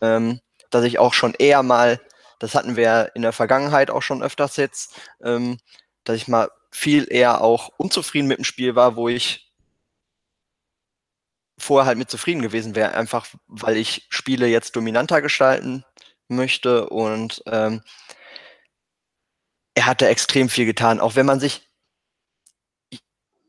[0.00, 2.00] ähm, dass ich auch schon eher mal,
[2.38, 5.58] das hatten wir in der Vergangenheit auch schon öfters jetzt, ähm,
[6.04, 9.52] dass ich mal viel eher auch unzufrieden mit dem Spiel war, wo ich
[11.58, 15.84] vorher halt mit zufrieden gewesen wäre, einfach weil ich Spiele jetzt dominanter gestalten
[16.28, 17.82] möchte und ähm,
[19.76, 21.00] er hat da extrem viel getan.
[21.00, 21.70] Auch wenn man sich,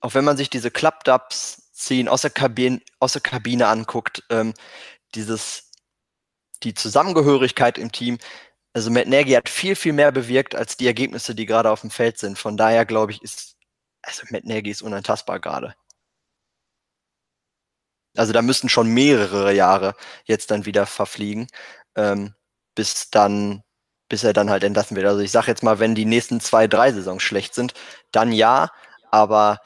[0.02, 4.54] auch wenn man sich diese Klappdubs-Szenen aus, der Kabine, aus der Kabine anguckt, ähm,
[5.16, 5.72] dieses,
[6.64, 8.18] die Zusammengehörigkeit im Team,
[8.74, 11.92] also Matt Nagy hat viel, viel mehr bewirkt als die Ergebnisse, die gerade auf dem
[11.92, 12.38] Feld sind.
[12.38, 13.56] Von daher glaube ich, ist,
[14.02, 15.76] also Matt Nagy ist unantastbar gerade.
[18.18, 21.48] Also da müssten schon mehrere Jahre jetzt dann wieder verfliegen,
[21.96, 22.36] ähm,
[22.76, 23.64] bis dann
[24.10, 25.06] bis er dann halt entlassen wird.
[25.06, 27.74] Also ich sage jetzt mal, wenn die nächsten zwei, drei Saisons schlecht sind,
[28.12, 28.70] dann ja,
[29.12, 29.60] aber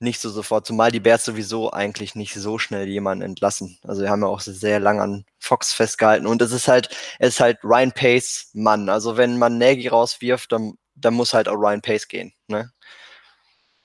[0.00, 3.78] nicht so sofort, zumal die Bears sowieso eigentlich nicht so schnell jemanden entlassen.
[3.82, 6.88] Also wir haben ja auch sehr lange an Fox festgehalten und es ist halt,
[7.18, 8.88] es ist halt Ryan Pace Mann.
[8.88, 12.32] Also wenn man Nagy rauswirft, dann, dann muss halt auch Ryan Pace gehen.
[12.48, 12.70] Ne?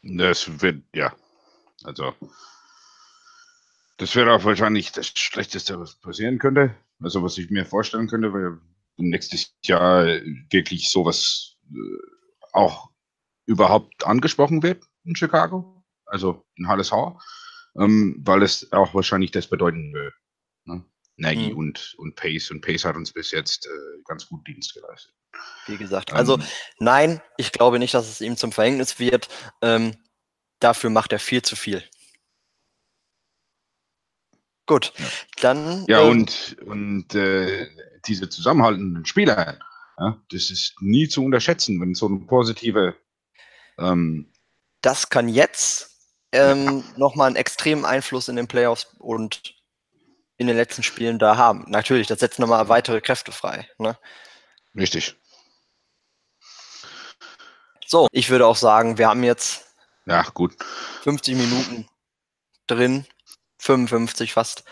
[0.03, 1.13] Das wird, ja.
[1.83, 2.13] Also
[3.97, 6.75] das wäre auch wahrscheinlich das Schlechteste, was passieren könnte.
[7.01, 8.57] Also was ich mir vorstellen könnte, weil
[9.03, 10.05] nächstes Jahr
[10.49, 11.77] wirklich sowas äh,
[12.53, 12.89] auch
[13.45, 17.17] überhaupt angesprochen wird in Chicago, also in Halles Hall,
[17.77, 20.13] ähm, weil es auch wahrscheinlich das bedeuten wird.
[20.65, 20.85] Ne?
[21.17, 21.57] Nagy mhm.
[21.57, 22.51] und, und Pace.
[22.51, 25.13] Und Pace hat uns bis jetzt äh, ganz gut Dienst geleistet.
[25.67, 26.43] Wie gesagt, also ähm,
[26.79, 29.27] nein, ich glaube nicht, dass es ihm zum Verhängnis wird.
[29.61, 29.95] Ähm,
[30.59, 31.83] dafür macht er viel zu viel.
[34.69, 35.05] Gut, ja.
[35.41, 35.85] dann.
[35.87, 37.67] Ja, ähm, und, und äh,
[38.05, 39.57] diese zusammenhaltenden Spieler,
[39.97, 42.95] ja, das ist nie zu unterschätzen, wenn so eine positive.
[43.79, 44.31] Ähm,
[44.81, 45.97] das kann jetzt
[46.31, 49.55] ähm, nochmal einen extremen Einfluss in den Playoffs und
[50.37, 51.65] in den letzten Spielen da haben.
[51.67, 53.67] Natürlich, das setzt nochmal weitere Kräfte frei.
[53.79, 53.97] Ne?
[54.75, 55.15] Richtig.
[57.87, 59.65] So, ich würde auch sagen, wir haben jetzt
[60.05, 60.55] Ja, gut.
[61.01, 61.87] 50 Minuten
[62.67, 63.07] drin,
[63.59, 64.63] 55 fast.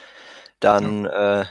[0.59, 1.41] Dann, ja.
[1.41, 1.45] äh,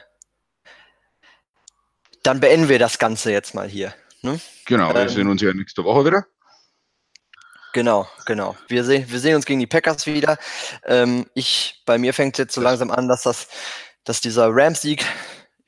[2.23, 3.95] dann beenden wir das Ganze jetzt mal hier.
[4.23, 4.41] Ne?
[4.65, 6.27] Genau, wir ähm, sehen uns ja nächste Woche wieder.
[7.73, 8.57] Genau, genau.
[8.69, 10.39] Wir, seh, wir sehen uns gegen die Packers wieder.
[10.87, 13.49] Ähm, ich, bei mir fängt es jetzt so langsam an, dass das,
[14.03, 15.05] dass dieser Rams-Sieg,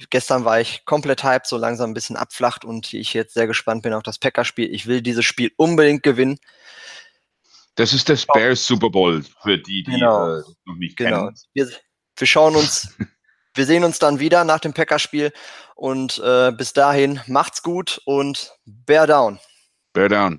[0.08, 3.82] gestern war ich komplett hyped, so langsam ein bisschen abflacht und ich jetzt sehr gespannt
[3.82, 4.74] bin auf das Packers-Spiel.
[4.74, 6.38] Ich will dieses Spiel unbedingt gewinnen.
[7.78, 10.34] Das ist das Bears Super Bowl für die, die genau.
[10.34, 11.26] äh, noch nicht genau.
[11.26, 11.36] kennen.
[11.54, 11.68] Wir,
[12.16, 12.92] wir schauen uns,
[13.54, 15.32] wir sehen uns dann wieder nach dem Packers-Spiel
[15.76, 19.38] und äh, bis dahin macht's gut und bear down.
[19.92, 20.36] Bear down.